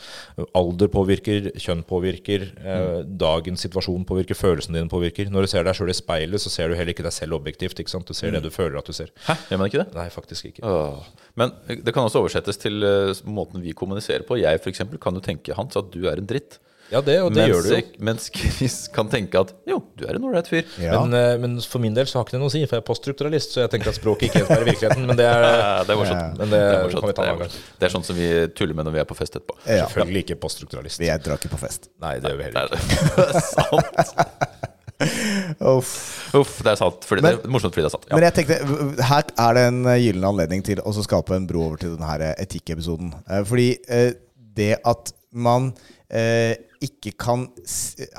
Alder 0.56 0.90
påvirker, 0.92 1.50
kjønn 1.60 1.84
påvirker, 1.88 2.46
eh, 2.60 3.00
dagens 3.04 3.64
situasjon 3.66 4.04
påvirker, 4.08 4.38
følelsene 4.38 4.80
dine 4.80 4.92
påvirker. 4.92 5.30
Når 5.32 5.46
du 5.46 5.52
ser 5.54 5.64
deg 5.64 5.78
sjøl 5.78 5.94
i 5.94 5.96
speilet, 5.96 6.42
så 6.42 6.52
ser 6.52 6.68
du 6.68 6.76
heller 6.78 6.94
ikke 6.94 7.06
deg 7.06 7.16
selv 7.16 7.38
objektivt. 7.38 7.78
ikke 7.80 7.94
sant? 7.94 8.06
Du 8.06 8.14
ser 8.14 8.34
det 8.34 8.42
du 8.44 8.50
føler 8.50 8.78
at 8.78 8.86
du 8.86 8.92
ser. 8.96 9.14
Hæ, 9.28 9.38
gjør 9.50 9.62
man 9.62 9.72
ikke 9.72 9.82
det? 9.84 9.88
Nei, 9.96 10.08
faktisk 10.12 10.50
ikke. 10.50 10.66
Åh. 10.68 11.08
Men 11.40 11.54
det 11.66 11.94
kan 11.94 12.04
også 12.04 12.22
oversettes 12.22 12.60
til 12.60 12.84
eh, 12.84 13.24
måten 13.24 13.62
vi 13.64 13.72
kommuniserer 13.76 14.26
på. 14.26 14.38
Jeg 14.42 14.60
eksempel, 14.74 15.00
kan 15.00 15.14
jo 15.14 15.22
tenke 15.24 15.56
Hans 15.56 15.76
at 15.78 15.90
du 15.94 16.06
er 16.10 16.20
en 16.20 16.28
dritt. 16.28 16.58
Ja, 16.92 17.00
det, 17.00 17.14
og 17.24 17.30
det 17.32 17.40
mens, 17.42 17.50
gjør 17.50 17.62
du 17.64 17.70
jo. 17.72 18.02
mens 18.06 18.26
Chris 18.34 18.74
kan 18.92 19.08
tenke 19.10 19.40
at 19.40 19.54
jo, 19.66 19.78
du 19.98 20.04
er 20.06 20.18
en 20.18 20.26
ålreit 20.28 20.46
fyr. 20.50 20.66
Ja. 20.78 20.98
Men, 21.00 21.14
eh, 21.16 21.38
men 21.40 21.54
for 21.64 21.82
min 21.82 21.94
del 21.96 22.06
så 22.06 22.18
har 22.20 22.26
ikke 22.26 22.36
det 22.36 22.40
noe 22.42 22.50
å 22.52 22.54
si, 22.54 22.60
for 22.68 22.76
jeg 22.76 22.84
er 22.84 22.86
poststrukturalist, 22.86 23.54
så 23.56 23.64
jeg 23.64 23.72
tenker 23.72 23.90
at 23.90 23.96
språket 23.98 24.28
ikke 24.28 24.44
er 24.52 24.66
virkeligheten. 24.68 25.06
Men 25.08 25.18
det 25.18 25.26
er, 25.26 25.46
det 25.88 25.94
er 25.96 25.98
morsomt. 26.02 26.38
men 26.42 26.52
det, 26.52 26.60
Det 26.60 27.24
er 27.24 27.56
Det 27.86 27.90
sånn 27.96 28.04
som 28.06 28.18
vi 28.20 28.28
tuller 28.54 28.76
med 28.78 28.86
når 28.90 28.98
vi 28.98 29.02
er 29.04 29.08
på 29.10 29.16
fest 29.18 29.40
etterpå. 29.40 29.56
ja. 29.64 29.86
Selvfølgelig 29.88 30.24
ikke 30.26 30.38
poststrukturalist. 30.44 31.00
Vi 31.02 31.08
drar 31.24 31.40
ikke 31.40 31.50
på 31.56 31.62
fest. 31.64 31.88
Nei, 32.04 32.18
det 32.20 32.34
gjør 32.34 32.42
vi 32.42 32.50
heller 32.50 32.60
er 32.60 32.76
ikke. 32.76 32.84
det. 33.32 33.44
sant. 33.48 34.62
Uff. 35.74 35.90
Uff, 36.38 36.52
det 36.64 36.70
er 36.74 36.78
sant. 36.78 37.04
Fordi 37.08 37.22
Men- 37.24 37.36
det 37.40 37.44
er 37.48 37.50
morsomt 37.56 37.74
fordi 37.74 37.82
det 37.84 37.90
er 37.90 37.96
sant. 37.96 38.06
Ja. 38.10 38.14
Men 38.16 38.28
jeg 38.28 38.34
tenkte, 38.38 39.02
her 39.08 39.24
er 39.48 39.54
det 39.58 39.64
en 39.72 39.80
eh, 39.90 39.98
gyllen 40.04 40.24
anledning 40.30 40.62
til 40.64 40.80
å 40.84 40.92
skape 41.02 41.34
en 41.36 41.46
bro 41.50 41.64
over 41.66 41.80
til 41.82 41.96
denne 41.96 42.08
her 42.12 42.28
etikkepisoden. 42.38 43.10
Eh, 43.28 43.42
Fordi 43.48 43.66
eh, 43.88 44.12
det 44.54 44.76
at 44.86 45.12
man 45.34 45.72
eh, 46.14 46.54
ikke 46.84 47.14
kan 47.20 47.48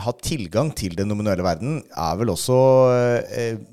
ha 0.03 0.13
tilgang 0.21 0.71
til 0.77 0.95
den 0.97 1.09
nominelle 1.11 1.45
verden, 1.45 1.79
er 1.91 2.19
vel 2.19 2.33
også 2.33 2.59
eh, 3.31 3.63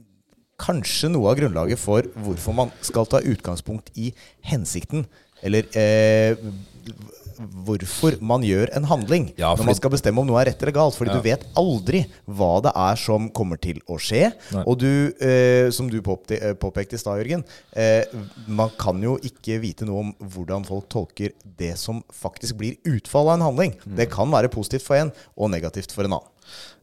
kanskje 0.62 1.10
noe 1.12 1.32
av 1.32 1.40
grunnlaget 1.40 1.80
for 1.80 2.06
hvorfor 2.24 2.56
man 2.56 2.72
skal 2.84 3.08
ta 3.10 3.22
utgangspunkt 3.24 3.90
i 3.98 4.12
hensikten. 4.46 5.06
Eller 5.42 5.66
eh, 5.74 6.38
hvorfor 7.66 8.18
man 8.24 8.44
gjør 8.46 8.70
en 8.76 8.86
handling 8.88 9.28
Ja, 9.38 9.52
når 9.56 9.68
man 9.70 9.78
skal 9.78 9.92
bestemme 9.94 10.22
om 10.22 10.28
noe 10.28 10.40
er 10.42 10.50
rett 10.50 10.62
eller 10.62 10.74
galt. 10.76 10.96
Fordi 10.96 11.10
Ja. 11.12 11.16
du 11.18 11.22
vet 11.26 11.44
aldri 11.56 12.06
hva 12.28 12.62
det 12.62 12.72
er 12.74 12.96
som 12.96 13.28
kommer 13.30 13.60
til 13.60 13.80
å 13.88 13.98
skje. 13.98 14.32
Nei. 14.52 14.64
Og 14.66 14.78
du, 14.78 15.12
eh, 15.20 15.70
som 15.70 15.88
du 15.88 15.98
eh, 15.98 16.54
påpekte 16.54 16.94
i 16.94 16.98
stad, 16.98 17.18
Jørgen, 17.18 17.44
eh, 17.74 18.04
man 18.46 18.70
kan 18.78 19.00
jo 19.02 19.18
ikke 19.18 19.60
vite 19.60 19.84
noe 19.84 20.00
om 20.00 20.14
hvordan 20.20 20.64
folk 20.66 20.88
tolker 20.88 21.32
det 21.44 21.76
som 21.78 22.02
faktisk 22.12 22.56
blir 22.56 22.76
utfallet 22.84 23.32
av 23.32 23.40
en 23.40 23.46
handling. 23.48 23.74
Mm. 23.86 23.96
Det 23.96 24.10
kan 24.10 24.30
være 24.30 24.48
positivt 24.48 24.82
for 24.82 24.96
en 24.96 25.12
og 25.36 25.50
negativt 25.50 25.92
for 25.92 26.04
en 26.04 26.18
annen. 26.18 26.31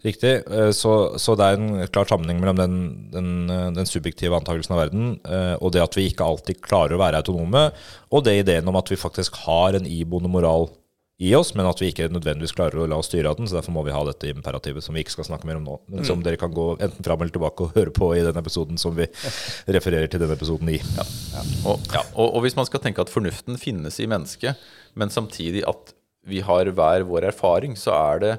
Riktig. 0.06 0.34
eh, 0.48 0.72
Så, 0.72 0.94
så 1.20 1.36
det 1.36 1.46
er 1.46 1.60
en 1.60 1.88
klar 1.92 2.08
sammenheng 2.08 2.40
mellom 2.40 2.60
den, 2.60 2.76
den, 3.12 3.32
eh, 3.52 3.70
den 3.76 3.90
subjektive 3.90 4.38
antakelsen 4.38 4.76
av 4.76 4.84
verden 4.86 5.16
eh, 5.28 5.56
og 5.60 5.74
det 5.76 5.84
at 5.84 5.98
vi 5.98 6.08
ikke 6.08 6.28
alltid 6.28 6.62
klarer 6.64 6.96
å 6.96 7.02
være 7.02 7.20
autonome, 7.20 7.70
og 8.10 8.24
det 8.24 8.40
ideen 8.40 8.68
om 8.72 8.80
at 8.80 8.92
vi 8.92 9.00
faktisk 9.00 9.42
har 9.46 9.76
en 9.76 9.90
iboende 9.90 10.32
moral 10.32 10.70
i 11.20 11.34
oss, 11.36 11.50
men 11.52 11.68
at 11.68 11.82
vi 11.82 11.90
ikke 11.92 12.06
nødvendigvis 12.08 12.54
klarer 12.56 12.80
å 12.80 12.86
la 12.88 12.96
oss 13.02 13.10
styre 13.12 13.28
av 13.28 13.36
den. 13.36 13.48
Så 13.50 13.58
derfor 13.58 13.74
må 13.76 13.82
vi 13.84 13.92
ha 13.92 14.00
dette 14.08 14.30
imperativet, 14.32 14.80
som 14.86 14.96
vi 14.96 15.02
ikke 15.04 15.18
skal 15.18 15.28
snakke 15.28 15.50
mer 15.50 15.58
om 15.60 15.66
nå. 15.68 15.74
Men 15.92 16.08
som 16.08 16.22
dere 16.24 16.40
kan 16.40 16.54
gå 16.56 16.68
enten 16.78 17.04
fram 17.04 17.20
eller 17.20 17.34
tilbake 17.36 17.66
og 17.66 17.76
høre 17.76 17.92
på 17.92 18.08
i 18.16 18.22
den 18.24 18.40
episoden 18.40 18.80
som 18.80 18.96
vi 18.96 19.04
refererer 19.76 20.08
til 20.08 20.24
denne 20.24 20.38
episoden 20.40 20.72
i. 20.72 20.78
Og, 21.68 21.84
ja, 21.92 22.06
og, 22.16 22.24
og 22.24 22.40
hvis 22.46 22.56
man 22.56 22.70
skal 22.70 22.80
tenke 22.86 23.04
at 23.04 23.12
fornuften 23.12 23.60
finnes 23.60 24.00
i 24.00 24.08
mennesket, 24.08 24.64
men 24.96 25.12
samtidig 25.12 25.66
at 25.68 25.92
vi 26.24 26.40
har 26.48 26.72
hver 26.72 27.04
vår 27.12 27.28
erfaring, 27.34 27.76
så 27.76 28.00
er 28.00 28.24
det 28.24 28.34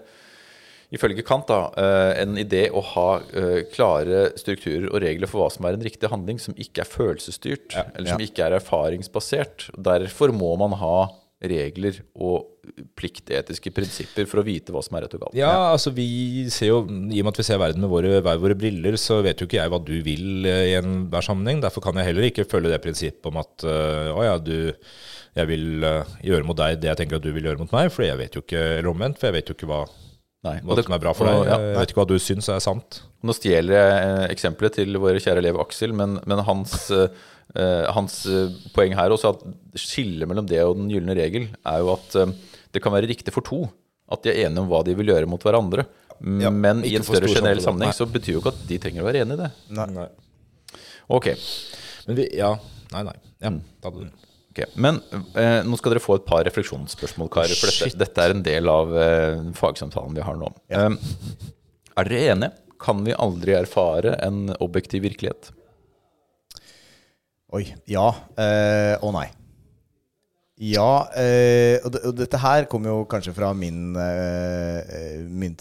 ifølge 0.94 1.24
Kant 1.26 1.48
da, 1.50 1.61
eh, 1.79 2.12
en 2.24 2.37
idé 2.40 2.64
å 2.74 2.83
ha 2.94 3.09
eh, 3.20 3.62
klare 3.70 4.31
strukturer 4.40 4.88
og 4.90 5.00
regler 5.05 5.31
for 5.31 5.44
hva 5.44 5.50
som 5.55 5.66
er 5.68 5.79
en 5.79 5.87
riktig 5.87 6.11
handling, 6.11 6.40
som 6.42 6.57
ikke 6.59 6.85
er 6.85 6.90
følelsesstyrt, 6.90 7.74
eller 7.94 8.11
som 8.11 8.22
ikke 8.24 8.46
er 8.46 8.59
erfaringsbasert. 8.59 9.70
Derfor 9.79 10.35
må 10.35 10.57
man 10.61 10.74
ha 10.81 11.11
regler 11.40 12.03
og 12.20 12.50
pliktetiske 12.98 13.70
prinsipper 13.72 14.26
for 14.29 14.42
å 14.42 14.44
vite 14.44 14.74
hva 14.74 14.83
som 14.85 14.98
er 14.98 15.07
rett 15.07 15.14
og 15.16 15.22
galt. 15.22 15.38
Ja, 15.38 15.70
altså 15.70 15.92
vi 15.94 16.44
ser 16.53 16.72
jo, 16.72 16.83
I 16.85 17.22
og 17.22 17.24
med 17.24 17.33
at 17.33 17.40
vi 17.40 17.46
ser 17.48 17.62
verden 17.62 17.87
med 17.87 17.92
våre, 17.92 18.18
hver 18.20 18.42
våre 18.42 18.59
briller, 18.59 18.98
så 19.00 19.22
vet 19.24 19.40
jo 19.40 19.48
ikke 19.48 19.62
jeg 19.62 19.72
hva 19.72 19.81
du 19.81 19.94
vil 20.05 20.50
eh, 20.50 20.66
i 20.72 20.76
enhver 20.83 21.24
sammenheng. 21.24 21.62
Derfor 21.64 21.87
kan 21.87 22.03
jeg 22.03 22.11
heller 22.11 22.29
ikke 22.29 22.48
følge 22.50 22.74
det 22.74 22.83
prinsippet 22.85 23.31
om 23.31 23.40
at 23.40 23.64
å 23.64 24.26
ja, 24.26 24.37
du, 24.42 24.74
jeg 25.38 25.48
vil 25.55 25.87
gjøre 26.26 26.44
mot 26.44 26.59
deg 26.59 26.83
det 26.83 26.92
jeg 26.92 27.05
tenker 27.05 27.22
at 27.22 27.24
du 27.24 27.33
vil 27.33 27.46
gjøre 27.46 27.62
mot 27.62 27.79
meg. 27.79 27.94
For 27.94 28.05
jeg 28.05 28.18
vet 28.20 28.37
jo 28.37 28.44
ikke, 28.44 28.66
eller 28.76 28.92
omvendt, 28.92 29.22
for 29.22 29.31
jeg 29.31 29.38
vet 29.38 29.55
jo 29.55 29.57
ikke 29.57 29.70
hva, 29.70 29.85
Nei, 30.42 30.55
hva 30.64 30.70
og 30.72 30.76
det- 30.79 30.85
som 30.87 30.94
er 30.96 30.98
bra 31.03 31.12
for 31.12 31.26
og- 31.29 31.44
deg. 31.44 31.50
ja, 31.53 31.59
jeg 31.59 31.76
vet 31.76 31.90
ikke 31.92 32.00
hva 32.00 32.09
du 32.09 32.14
syns 32.18 32.48
er 32.48 32.61
sant. 32.64 33.03
Nå 33.22 33.35
stjeler 33.37 33.74
jeg 33.76 33.90
eh, 34.07 34.29
eksempelet 34.35 34.72
til 34.79 34.94
vår 34.96 35.18
kjære 35.20 35.42
elev 35.42 35.59
Aksel, 35.61 35.92
men, 35.92 36.18
men 36.26 36.38
hans, 36.46 36.90
eh, 36.90 37.09
eh, 37.57 37.85
hans 37.92 38.24
eh, 38.26 38.48
poeng 38.72 38.94
her 38.96 39.11
også, 39.12 39.35
at 39.35 39.42
skillet 39.76 40.26
mellom 40.26 40.46
det 40.48 40.62
og 40.64 40.76
den 40.79 40.88
gylne 40.88 41.14
regel, 41.18 41.48
er 41.66 41.79
jo 41.85 41.92
at 41.92 42.16
eh, 42.16 42.33
det 42.72 42.81
kan 42.83 42.92
være 42.92 43.09
riktig 43.11 43.33
for 43.35 43.42
to 43.44 43.68
at 44.11 44.22
de 44.24 44.31
er 44.33 44.46
enige 44.48 44.59
om 44.64 44.68
hva 44.70 44.81
de 44.85 44.94
vil 44.94 45.07
gjøre 45.12 45.29
mot 45.29 45.42
hverandre. 45.44 45.85
Ja, 46.40 46.50
men 46.50 46.83
i 46.85 46.94
en 46.96 47.03
større 47.05 47.29
generell 47.29 47.61
sammenheng 47.64 47.92
så 47.96 48.05
betyr 48.11 48.35
jo 48.35 48.40
ikke 48.42 48.53
at 48.53 48.64
de 48.68 48.79
trenger 48.79 49.03
å 49.05 49.07
være 49.09 49.22
enig 49.24 49.37
i 49.38 49.42
det. 49.44 49.50
Nei. 49.76 50.09
Ok, 51.09 51.29
Men 52.07 52.16
vi, 52.16 52.26
ja, 52.37 52.55
nei, 52.92 53.03
nei. 53.05 53.14
Ja, 53.40 53.50
Mm. 53.50 54.11
Ta 54.54 54.62
det. 54.62 54.68
ok. 54.68 54.76
Men 54.76 55.00
eh, 55.34 55.60
nå 55.66 55.78
skal 55.78 55.94
dere 55.94 56.02
få 56.04 56.18
et 56.18 56.26
par 56.28 56.44
refleksjonsspørsmål, 56.44 57.30
karer. 57.32 57.54
For 57.56 57.70
dette, 57.70 57.98
dette 57.98 58.26
er 58.26 58.34
en 58.34 58.42
del 58.42 58.68
av 58.68 58.96
eh, 58.96 59.50
fagsamtalen 59.58 60.14
vi 60.16 60.26
har 60.26 60.36
nå. 60.36 60.50
Eh, 60.68 60.90
er 61.96 62.10
dere 62.10 62.34
enige? 62.34 62.52
Kan 62.80 63.04
vi 63.04 63.12
aldri 63.12 63.52
erfare 63.52 64.14
en 64.24 64.48
objektiv 64.60 65.02
virkelighet? 65.04 65.50
Oi. 67.52 67.66
Ja 67.90 68.06
eh, 68.38 68.94
og 69.02 69.12
nei. 69.16 69.26
Ja, 70.60 71.08
eh, 71.16 71.80
og, 71.80 71.92
det, 71.94 72.00
og 72.04 72.16
dette 72.18 72.38
her 72.40 72.66
kommer 72.68 72.92
jo 72.92 73.04
kanskje 73.08 73.32
fra 73.32 73.54
min, 73.56 73.94
eh, 73.96 74.80
eh, 74.84 75.22
min 75.24 75.54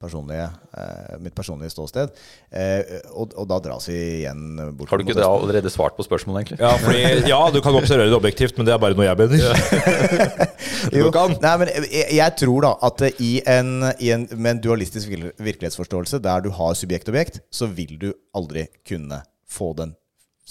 personlige, 0.00 0.46
eh, 0.76 1.16
mitt 1.20 1.34
personlige 1.36 1.70
ståsted. 1.74 2.12
Eh, 2.50 2.96
og, 3.12 3.34
og 3.36 3.48
da 3.50 3.58
dras 3.62 3.88
vi 3.90 3.98
igjen 4.22 4.56
bort 4.78 4.90
Har 4.90 5.00
du 5.00 5.04
ikke 5.04 5.26
allerede 5.26 5.72
svart 5.72 5.96
på 5.98 6.06
spørsmålet, 6.06 6.40
egentlig? 6.40 6.60
Ja, 6.64 6.72
fordi, 6.80 7.02
ja, 7.28 7.40
du 7.52 7.60
kan 7.64 7.76
observere 7.76 8.08
det 8.08 8.16
objektivt, 8.16 8.56
men 8.58 8.68
det 8.68 8.74
er 8.74 8.80
bare 8.82 8.96
noe 8.96 9.08
jeg 9.08 9.20
mener. 9.20 9.44
Jo, 10.96 11.10
Du 11.10 11.12
kan. 11.14 11.34
Nei, 11.42 11.54
men 11.60 11.68
jeg, 11.76 12.06
jeg 12.16 12.36
tror 12.40 12.64
da 12.64 12.72
at 12.88 13.04
eh, 13.04 13.20
i 13.20 13.32
en, 13.44 13.74
i 14.00 14.12
en, 14.14 14.24
med 14.32 14.54
en 14.56 14.62
dualistisk 14.64 15.12
virkelighetsforståelse 15.12 16.22
der 16.24 16.46
du 16.46 16.50
har 16.56 16.76
subjekt-objekt, 16.78 17.42
så 17.52 17.68
vil 17.68 17.98
du 18.00 18.10
aldri 18.36 18.66
kunne 18.88 19.20
få 19.50 19.72
den, 19.76 19.92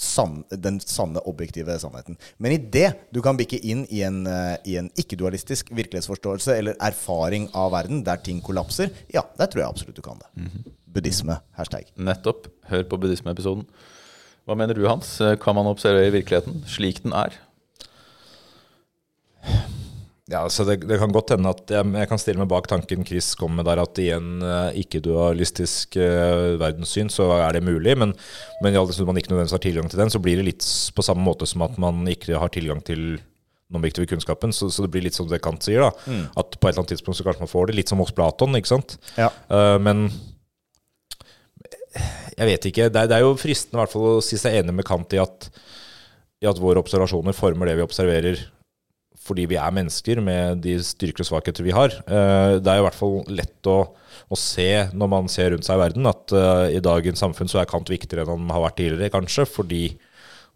sann, 0.00 0.40
den 0.50 0.80
sanne, 0.80 1.20
objektive 1.28 1.76
sannheten. 1.80 2.18
Men 2.38 2.54
i 2.56 2.60
det 2.72 2.88
du 3.14 3.20
kan 3.24 3.38
bikke 3.38 3.60
inn 3.60 3.84
i 3.92 4.02
en, 4.06 4.22
eh, 4.26 4.56
i 4.64 4.78
en 4.80 4.90
ikke-dualistisk 4.98 5.72
virkelighetsforståelse 5.76 6.56
eller 6.56 6.78
erfaring 6.80 7.50
av 7.54 7.72
verden 7.76 8.04
der 8.06 8.22
ting 8.24 8.40
kollapser, 8.44 8.90
ja, 9.12 9.26
der 9.38 9.50
tror 9.50 9.64
jeg 9.64 9.70
absolutt 9.70 10.00
du 10.00 10.04
kan 10.04 10.20
det. 10.22 10.50
Buddhisme. 10.90 11.38
Hashtag. 11.58 11.92
Nettopp. 11.96 12.48
Hør 12.70 12.82
på 12.88 12.98
buddhismeepisoden. 12.98 13.66
Hva 14.48 14.56
mener 14.58 14.74
du, 14.74 14.86
Hans? 14.88 15.18
Kan 15.42 15.54
man 15.54 15.68
observere 15.70 16.10
virkeligheten 16.10 16.64
slik 16.66 17.02
den 17.04 17.14
er? 17.14 17.36
Ja, 20.30 20.44
så 20.48 20.62
det, 20.62 20.76
det 20.86 21.00
kan 21.00 21.10
godt 21.10 21.32
hende 21.34 21.50
at 21.50 21.72
jeg, 21.74 21.86
jeg 21.98 22.06
kan 22.06 22.20
stille 22.22 22.38
meg 22.38 22.50
bak 22.52 22.68
tanken 22.70 23.02
Chris 23.06 23.32
kom 23.38 23.56
med 23.58 23.66
der, 23.66 23.80
at 23.82 23.98
i 23.98 24.12
en 24.14 24.44
uh, 24.44 24.68
ikke-dualistisk 24.78 25.98
uh, 25.98 26.54
verdenssyn 26.60 27.10
så 27.10 27.26
er 27.40 27.56
det 27.56 27.64
mulig. 27.66 27.96
Men, 27.98 28.14
men 28.62 28.76
i 28.76 28.78
all 28.78 28.86
man 29.08 29.18
ikke 29.18 29.32
nødvendigvis 29.32 29.56
har 29.56 29.64
tilgang 29.64 29.90
til 29.90 29.98
den, 29.98 30.12
så 30.14 30.20
blir 30.22 30.38
det 30.38 30.46
litt 30.52 30.68
på 30.94 31.04
samme 31.04 31.24
måte 31.26 31.48
som 31.50 31.66
at 31.66 31.74
man 31.82 32.06
ikke 32.10 32.38
har 32.38 32.52
tilgang 32.54 32.78
til 32.86 33.18
den 33.18 33.80
objektive 33.80 34.06
kunnskapen. 34.12 34.54
Så, 34.54 34.70
så 34.70 34.86
det 34.86 34.92
blir 34.94 35.08
litt 35.08 35.18
som 35.18 35.26
det 35.30 35.42
Kant 35.42 35.66
sier, 35.66 35.82
da. 35.82 36.20
At 36.38 36.54
på 36.54 36.62
et 36.62 36.76
eller 36.76 36.84
annet 36.84 36.94
tidspunkt 36.94 37.18
så 37.18 37.26
kanskje 37.26 37.48
man 37.48 37.50
får 37.50 37.66
det. 37.70 37.78
Litt 37.80 37.90
som 37.90 38.02
hos 38.02 38.14
Platon, 38.14 38.54
ikke 38.60 38.70
sant. 38.70 38.96
Ja. 39.18 39.32
Uh, 39.50 39.80
men 39.82 40.06
jeg 42.38 42.46
vet 42.52 42.70
ikke. 42.70 42.86
Det 42.86 43.02
er, 43.02 43.10
det 43.10 43.18
er 43.18 43.26
jo 43.26 43.34
fristende 43.34 43.80
i 43.80 43.82
hvert 43.82 43.96
fall 43.96 44.08
å 44.12 44.22
si 44.22 44.38
seg 44.38 44.62
enig 44.62 44.78
med 44.78 44.86
Kant 44.86 45.18
i 45.18 45.22
at, 45.26 45.50
i 46.38 46.46
at 46.46 46.62
våre 46.62 46.78
observasjoner 46.86 47.34
former 47.34 47.66
det 47.66 47.80
vi 47.82 47.86
observerer 47.88 48.46
fordi 49.30 49.46
vi 49.50 49.56
er 49.62 49.72
mennesker 49.78 50.20
med 50.26 50.60
de 50.66 50.76
styrker 50.84 51.22
og 51.24 51.30
svakheter 51.30 51.64
vi 51.66 51.72
har. 51.76 51.94
Eh, 52.04 52.58
Det 52.58 52.66
er 52.74 52.82
i 52.82 52.84
hvert 52.84 52.98
fall 52.98 53.20
lett 53.30 53.70
å, 53.70 53.78
å 54.28 54.36
se 54.38 54.68
når 54.90 55.10
man 55.14 55.30
ser 55.30 55.52
rundt 55.54 55.64
seg 55.66 55.78
i 55.78 55.84
verden, 55.86 56.10
at 56.10 56.34
eh, 56.34 56.76
i 56.76 56.82
dagens 56.84 57.22
samfunn 57.22 57.50
så 57.50 57.62
er 57.62 57.70
Kant 57.70 57.90
viktigere 57.90 58.26
enn 58.26 58.44
han 58.48 58.54
har 58.56 58.66
vært 58.66 58.80
tidligere, 58.82 59.12
kanskje. 59.14 59.46
Fordi, 59.48 59.82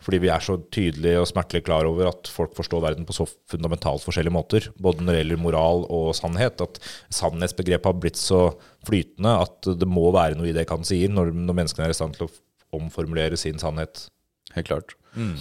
fordi 0.04 0.20
vi 0.26 0.30
er 0.34 0.42
så 0.44 0.58
tydelige 0.74 1.22
og 1.22 1.28
smertelig 1.30 1.62
klar 1.64 1.87
over 1.88 2.10
at 2.10 2.28
folk 2.28 2.52
forstår 2.58 2.82
verden 2.84 3.06
på 3.08 3.14
så 3.16 3.24
fundamentalt 3.50 4.04
forskjellige 4.04 4.34
måter. 4.37 4.66
Både 4.76 5.00
når 5.06 5.14
det 5.16 5.20
gjelder 5.22 5.44
moral 5.46 5.87
og 5.88 6.10
sannhet. 6.18 6.60
At 6.66 6.82
sannhetsbegrepet 7.14 7.88
har 7.88 8.00
blitt 8.02 8.20
så 8.20 8.42
flytende 8.84 9.38
at 9.46 9.70
det 9.80 9.88
må 9.88 10.10
være 10.12 10.37
noe 10.37 10.50
i 10.50 10.56
det 10.56 10.66
Kant 10.68 10.90
sier, 10.90 11.08
når, 11.14 11.32
når 11.32 11.62
menneskene 11.62 11.87
er 11.88 11.94
i 11.94 11.96
stand 11.96 12.18
til 12.18 12.26
å 12.28 12.34
omformulere 12.76 13.38
sin 13.40 13.56
sannhet. 13.62 14.08
Helt 14.54 14.68
klart. 14.68 14.92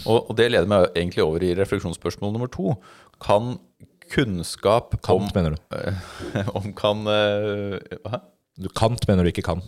Og, 0.06 0.30
og 0.30 0.36
det 0.38 0.52
leder 0.54 0.70
meg 0.70 0.88
egentlig 0.94 1.24
over 1.26 1.42
i 1.42 1.56
refleksjonsspørsmål 1.58 2.32
nummer 2.36 2.50
to. 2.54 2.76
Kan 3.24 3.56
kunnskap 4.14 4.98
om, 5.10 5.30
mener 5.36 5.56
du? 5.56 5.80
om 6.58 6.70
kan 6.78 7.08
eh, 7.10 7.80
Hva? 8.04 8.20
Du 8.60 8.70
Kant 8.70 9.08
mener 9.10 9.26
du 9.26 9.32
ikke 9.32 9.46
kan. 9.46 9.64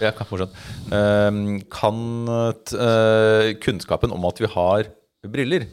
Ja, 0.00 0.12
kan, 0.16 0.26
fortsatt. 0.26 0.54
Ehm, 0.94 1.60
kan 1.70 1.98
eh, 2.30 3.52
kunnskapen 3.60 4.14
om 4.14 4.24
at 4.24 4.40
vi 4.40 4.48
har 4.54 4.88
briller, 5.28 5.66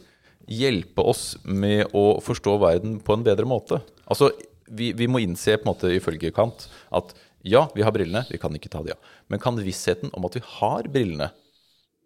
hjelpe 0.50 1.04
oss 1.06 1.38
med 1.44 1.94
å 1.96 2.20
forstå 2.22 2.58
verden 2.60 2.98
på 3.04 3.16
en 3.16 3.24
bedre 3.26 3.48
måte? 3.48 3.80
Altså, 4.04 4.30
vi, 4.68 4.90
vi 4.98 5.08
må 5.10 5.22
innse, 5.24 5.56
på 5.56 5.64
en 5.64 5.72
måte, 5.72 5.92
ifølge 5.96 6.34
Kant, 6.36 6.68
at 6.94 7.14
ja, 7.46 7.64
vi 7.74 7.84
har 7.86 7.94
brillene, 7.96 8.26
vi 8.28 8.38
kan 8.42 8.54
ikke 8.54 8.70
ta 8.72 8.82
de 8.84 8.92
av. 8.92 9.12
Men 9.32 9.40
kan 9.42 9.58
vissheten 9.64 10.12
om 10.16 10.26
at 10.28 10.36
vi 10.36 10.44
har 10.58 10.90
brillene, 10.92 11.30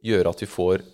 gjøre 0.04 0.30
at 0.30 0.44
vi 0.44 0.50
får 0.50 0.84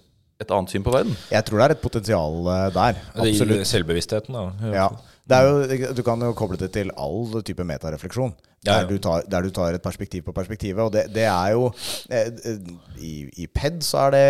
et 0.41 0.53
annet 0.57 0.73
syn 0.73 0.85
på 0.87 0.93
verden? 0.95 1.17
Jeg 1.31 1.47
tror 1.47 1.61
det 1.61 1.67
er 1.69 1.75
et 1.77 1.83
potensial 1.85 2.39
eh, 2.49 2.67
der. 2.77 3.01
Det 3.15 3.31
gir 3.31 3.43
Absolutt. 3.43 3.71
selvbevisstheten, 3.71 4.37
da. 4.39 4.73
Ja. 4.75 4.89
Det 5.31 5.39
er 5.39 5.47
jo, 5.47 5.91
du 5.95 6.03
kan 6.07 6.23
jo 6.25 6.33
koble 6.35 6.59
det 6.59 6.73
til 6.75 6.91
all 6.99 7.43
type 7.47 7.65
metarefleksjon. 7.67 8.33
Ja, 8.61 8.75
ja. 8.75 8.81
Der, 8.85 8.89
du 8.93 8.99
tar, 9.01 9.23
der 9.25 9.41
du 9.47 9.51
tar 9.57 9.73
et 9.73 9.81
perspektiv 9.83 10.27
på 10.27 10.35
perspektivet. 10.37 10.83
Og 10.85 10.93
det, 10.93 11.07
det 11.15 11.23
er 11.25 11.55
jo 11.55 11.71
eh, 12.13 12.27
eh, 12.29 12.59
i, 13.01 13.13
I 13.41 13.47
PED 13.49 13.79
så 13.87 14.03
er 14.11 14.11
det 14.13 14.25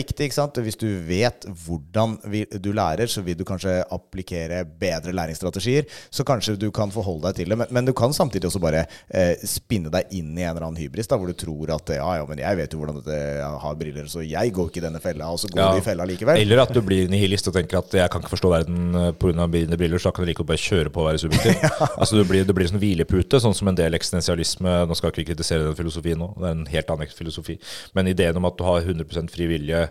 viktig. 0.00 0.24
ikke 0.26 0.34
sant? 0.34 0.58
Hvis 0.64 0.74
du 0.80 0.88
vet 1.06 1.46
hvordan 1.66 2.16
vi, 2.26 2.40
du 2.58 2.72
lærer, 2.74 3.06
så 3.06 3.22
vil 3.22 3.36
du 3.38 3.44
kanskje 3.46 3.76
applikere 3.94 4.64
bedre 4.80 5.14
læringsstrategier. 5.14 5.86
Så 6.10 6.26
kanskje 6.26 6.56
du 6.58 6.72
kan 6.74 6.90
forholde 6.90 7.28
deg 7.28 7.38
til 7.38 7.54
det. 7.54 7.58
Men, 7.60 7.70
men 7.70 7.86
du 7.86 7.92
kan 7.94 8.10
samtidig 8.16 8.50
også 8.50 8.58
bare 8.64 8.82
eh, 9.14 9.36
spinne 9.46 9.92
deg 9.94 10.10
inn 10.18 10.32
i 10.34 10.42
en 10.42 10.56
eller 10.56 10.66
annen 10.72 10.80
hybris, 10.82 11.06
da, 11.12 11.20
hvor 11.22 11.30
du 11.30 11.38
tror 11.38 11.70
at 11.76 11.94
ja, 12.00 12.08
ja, 12.18 12.26
men 12.26 12.42
jeg 12.42 12.58
vet 12.58 12.74
jo 12.74 12.82
hvordan 12.82 12.98
dette, 12.98 13.20
har 13.62 13.78
briller, 13.78 14.10
så 14.10 14.26
jeg 14.26 14.52
går 14.58 14.72
ikke 14.72 14.82
i 14.82 14.86
denne 14.88 15.04
fella, 15.04 15.30
og 15.30 15.38
så 15.38 15.52
går 15.52 15.62
Ja. 15.62 15.70
du 15.76 15.78
i 15.78 15.86
fella 15.86 16.08
likevel. 16.08 16.42
Eller 16.42 16.64
at 16.64 16.74
du 16.74 16.82
blir 16.82 17.06
nihilist 17.14 17.46
og 17.52 17.54
tenker 17.54 17.78
at 17.84 17.94
jeg 18.00 18.10
kan 18.10 18.22
ikke 18.26 18.34
forstå 18.34 18.50
verden 18.56 18.98
pga. 19.22 19.46
mine 19.46 19.78
briller, 19.78 20.02
så 20.02 20.10
da 20.10 20.16
kan 20.18 20.26
du 20.26 20.32
like 20.32 20.42
godt 20.42 20.50
bare 20.50 20.64
kjøre 20.66 20.90
på 20.90 21.06
og 21.06 21.10
være 21.12 21.22
subjektiv. 21.28 21.62
Altså 21.98 22.18
Du 22.18 22.24
blir, 22.26 22.42
en 22.42 22.54
blir 22.54 22.66
sånn 22.70 22.82
hvilepute, 22.82 23.38
sånn 23.42 23.54
som 23.54 23.67
en 23.70 23.78
del 23.78 23.96
eksistensialisme 23.96 24.74
Nå 24.88 24.96
skal 24.98 25.12
ikke 25.12 25.22
vi 25.22 25.30
kritisere 25.32 25.66
den 25.66 25.78
filosofien 25.78 26.20
nå, 26.20 26.32
det 26.38 26.46
er 26.50 26.56
en 26.56 26.68
helt 26.70 26.92
annen 26.94 27.16
filosofi. 27.16 27.58
Men 27.96 28.10
ideen 28.10 28.38
om 28.40 28.48
at 28.48 28.58
du 28.58 28.64
har 28.66 28.86
100% 28.86 29.34
fri 29.34 29.48
vilje 29.50 29.88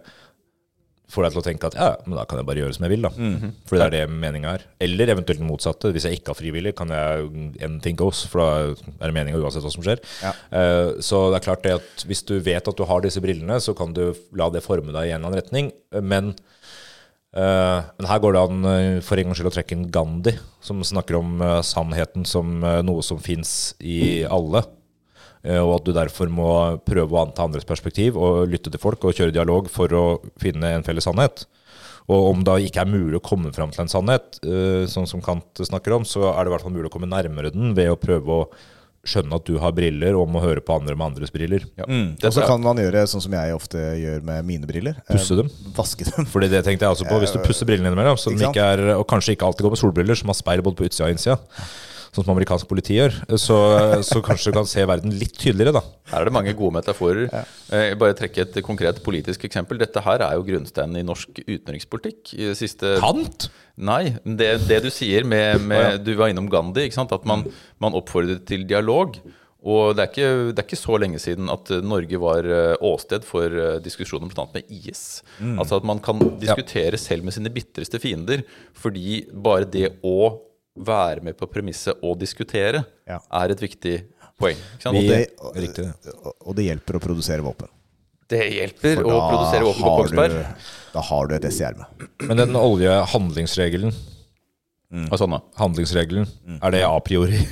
får 1.07 1.23
deg 1.23 1.35
til 1.35 1.39
å 1.39 1.43
tenke 1.45 1.69
at 1.69 1.75
ja, 1.79 1.87
men 2.03 2.17
da 2.19 2.25
kan 2.27 2.41
jeg 2.41 2.47
bare 2.49 2.59
gjøre 2.59 2.75
som 2.75 2.83
jeg 2.83 2.91
vil, 2.91 3.05
da. 3.05 3.11
Fordi 3.69 3.79
det 3.79 3.85
er 3.85 3.93
det 3.93 4.17
meninga 4.23 4.55
er. 4.57 4.65
Eller 4.83 5.13
eventuelt 5.13 5.39
den 5.39 5.47
motsatte. 5.47 5.91
Hvis 5.95 6.03
jeg 6.07 6.19
ikke 6.19 6.33
har 6.33 6.39
frivillig, 6.39 6.73
kan 6.75 6.91
jeg 6.91 7.29
anything 7.63 7.99
goes, 7.99 8.25
for 8.27 8.43
da 8.43 8.73
er 8.75 9.05
det 9.05 9.15
meninga 9.15 9.39
uansett 9.39 9.63
hva 9.63 9.71
som 9.71 9.85
skjer. 9.85 10.03
Ja. 10.19 10.33
Uh, 10.51 10.99
Så 10.99 11.21
det 11.31 11.39
er 11.39 11.45
klart 11.47 11.63
det 11.63 11.77
at 11.77 12.03
hvis 12.09 12.25
du 12.27 12.35
vet 12.43 12.67
at 12.67 12.75
du 12.75 12.83
har 12.89 13.05
disse 13.05 13.23
brillene, 13.23 13.59
så 13.63 13.75
kan 13.77 13.95
du 13.95 14.09
la 14.35 14.49
det 14.51 14.65
forme 14.65 14.91
deg 14.91 15.07
i 15.07 15.15
en 15.15 15.21
eller 15.21 15.31
annen 15.31 15.39
retning. 15.39 15.71
Men, 16.03 16.33
men 17.37 18.07
her 18.09 18.21
går 18.23 18.33
det 18.33 18.41
an 18.41 18.65
eh, 18.71 19.01
for 19.05 19.19
en 19.19 19.29
gangs 19.29 19.37
skyld 19.37 19.51
å 19.51 19.53
trekke 19.53 19.75
inn 19.75 19.89
Gandhi, 19.93 20.33
som 20.63 20.81
snakker 20.81 21.19
om 21.19 21.41
eh, 21.45 21.59
sannheten 21.65 22.25
som 22.25 22.63
eh, 22.65 22.79
noe 22.85 23.03
som 23.05 23.19
fins 23.21 23.75
i 23.79 24.23
alle. 24.25 24.63
Eh, 25.43 25.59
Og 25.61 25.75
at 25.75 25.85
du 25.85 25.93
derfor 25.93 26.31
må 26.33 26.49
prøve 26.87 27.13
å 27.13 27.21
anta 27.25 27.45
andres 27.45 27.67
perspektiv 27.67 28.17
og 28.17 28.47
lytte 28.49 28.73
til 28.73 28.81
folk 28.81 29.05
og 29.05 29.13
kjøre 29.13 29.35
dialog 29.35 29.69
for 29.69 29.93
å 29.93 30.05
finne 30.41 30.73
en 30.73 30.87
felles 30.87 31.05
sannhet. 31.05 31.45
Og 32.07 32.29
om 32.31 32.43
det 32.47 32.55
ikke 32.69 32.85
er 32.85 32.89
mulig 32.89 33.19
å 33.19 33.25
komme 33.27 33.51
fram 33.53 33.69
til 33.75 33.83
en 33.83 33.91
sannhet, 33.91 34.39
eh, 34.47 34.87
sånn 34.89 35.07
som 35.09 35.21
Kant 35.21 35.59
snakker 35.67 35.93
om, 35.97 36.07
så 36.07 36.31
er 36.31 36.41
det 36.41 36.49
i 36.49 36.55
hvert 36.55 36.65
fall 36.65 36.73
mulig 36.73 36.89
å 36.89 36.95
komme 36.95 37.11
nærmere 37.11 37.51
den 37.53 37.75
ved 37.77 37.91
å 37.91 37.99
prøve 37.99 38.41
å 38.41 38.49
skjønne 39.07 39.37
at 39.39 39.45
du 39.47 39.55
har 39.63 39.73
briller, 39.75 40.17
og 40.19 40.29
må 40.31 40.41
høre 40.43 40.61
på 40.63 40.75
andre 40.77 40.95
med 40.97 41.09
andres 41.13 41.31
briller. 41.33 41.63
Ja. 41.79 41.87
Og 41.87 42.33
så 42.35 42.43
kan 42.47 42.61
man 42.63 42.79
gjøre 42.81 43.05
sånn 43.09 43.23
som 43.23 43.35
jeg 43.37 43.55
ofte 43.55 43.81
gjør 44.01 44.23
med 44.27 44.47
mine 44.47 44.69
briller. 44.69 44.99
Eh, 45.07 45.15
Pusse 45.15 45.37
dem. 45.39 45.49
Vaske 45.77 46.07
dem. 46.09 46.27
Fordi 46.29 46.49
det 46.51 46.63
tenkte 46.67 46.87
jeg 46.87 46.97
også 46.97 47.07
på. 47.09 47.19
Hvis 47.23 47.35
du 47.35 47.39
pusser 47.45 47.69
brillene 47.69 47.91
innimellom, 47.91 48.19
så 48.19 48.33
de 48.35 48.49
ikke 48.49 48.65
er, 48.75 48.83
og 48.97 49.05
kanskje 49.09 49.37
ikke 49.37 49.47
alltid 49.47 49.67
går 49.67 49.75
med 49.77 49.81
solbriller, 49.83 50.19
som 50.19 50.33
har 50.33 50.39
speil 50.39 50.63
både 50.65 50.79
på 50.81 50.89
utsida 50.89 51.07
og 51.07 51.15
innsida, 51.15 51.39
sånn 52.11 52.25
som 52.25 52.33
amerikansk 52.33 52.67
politi 52.69 52.97
gjør, 52.97 53.15
så, 53.39 53.57
så 54.05 54.21
kanskje 54.25 54.51
du 54.51 54.57
kan 54.59 54.69
se 54.69 54.83
verden 54.87 55.15
litt 55.17 55.37
tydeligere, 55.37 55.77
da. 55.79 55.83
Her 56.11 56.23
er 56.23 56.29
det 56.29 56.35
mange 56.37 56.55
gode 56.57 56.77
metaforer. 56.79 57.31
Eh, 57.73 57.93
bare 57.99 58.17
trekke 58.17 58.45
et 58.45 58.59
konkret 58.65 59.01
politisk 59.05 59.47
eksempel. 59.47 59.79
Dette 59.81 60.03
her 60.05 60.23
er 60.25 60.37
jo 60.37 60.45
grunnsteinen 60.47 61.01
i 61.01 61.05
norsk 61.07 61.41
utenrikspolitikk. 61.43 62.35
I 62.37 62.51
det 62.51 62.59
siste 62.59 62.97
Kant? 63.03 63.49
Nei, 63.77 64.15
det, 64.23 64.53
det 64.69 64.81
du 64.87 64.91
sier 64.93 65.27
med, 65.27 65.61
med 65.69 65.99
Du 66.05 66.15
var 66.17 66.31
innom 66.31 66.47
Gandhi, 66.51 66.87
ikke 66.87 67.01
sant? 67.01 67.13
at 67.13 67.27
man, 67.29 67.45
man 67.83 67.97
oppfordrer 67.97 68.39
til 68.47 68.65
dialog. 68.69 69.19
Og 69.67 69.97
det 69.97 70.03
er, 70.03 70.11
ikke, 70.11 70.31
det 70.53 70.61
er 70.61 70.67
ikke 70.67 70.79
så 70.79 70.97
lenge 71.01 71.19
siden 71.19 71.49
at 71.51 71.71
eh, 71.73 71.83
Norge 71.83 72.19
var 72.21 72.45
eh, 72.45 72.75
åsted 72.87 73.25
for 73.27 73.51
eh, 73.51 73.79
diskusjoner 73.83 74.29
bl.a. 74.31 74.45
med 74.53 74.69
IS. 74.71 75.23
Altså 75.57 75.79
at 75.81 75.87
man 75.87 75.99
kan 76.03 76.21
diskutere 76.39 76.99
selv 77.01 77.25
med 77.27 77.35
sine 77.35 77.51
bitreste 77.53 77.99
fiender, 77.99 78.45
fordi 78.77 79.25
bare 79.33 79.67
det 79.73 79.97
å 80.05 80.46
være 80.77 81.23
med 81.25 81.37
på 81.39 81.47
premisset 81.51 81.97
og 82.03 82.17
diskutere 82.21 82.83
Ja. 83.07 83.19
er 83.41 83.51
et 83.55 83.59
viktig 83.63 83.95
poeng. 84.39 84.57
Ikke 84.77 84.83
sant? 84.83 84.97
Vi- 84.97 85.27
Og 85.39 85.55
det, 85.55 85.87
og, 86.23 86.33
og 86.47 86.55
det 86.55 86.65
hjelper 86.69 86.99
å 86.99 87.03
produsere 87.03 87.41
våpen. 87.45 87.67
Det 88.27 88.41
hjelper 88.51 88.99
å 89.07 89.15
produsere 89.29 89.63
våpen 89.63 89.83
på 89.87 89.95
Kongsberg. 90.01 90.31
du, 90.35 90.69
da 90.93 91.01
har 91.01 91.27
du 91.27 91.35
et 91.35 91.45
ess 91.47 91.61
i 91.61 91.63
ermet. 91.63 92.07
Men 92.27 92.37
den 92.41 92.55
oljehandlingsregelen, 92.59 93.93
sånn 95.15 95.31
da. 95.35 95.39
handlingsregelen, 95.59 96.27
er 96.61 96.71
det 96.75 96.83
a 96.87 96.97
priori? 96.99 97.39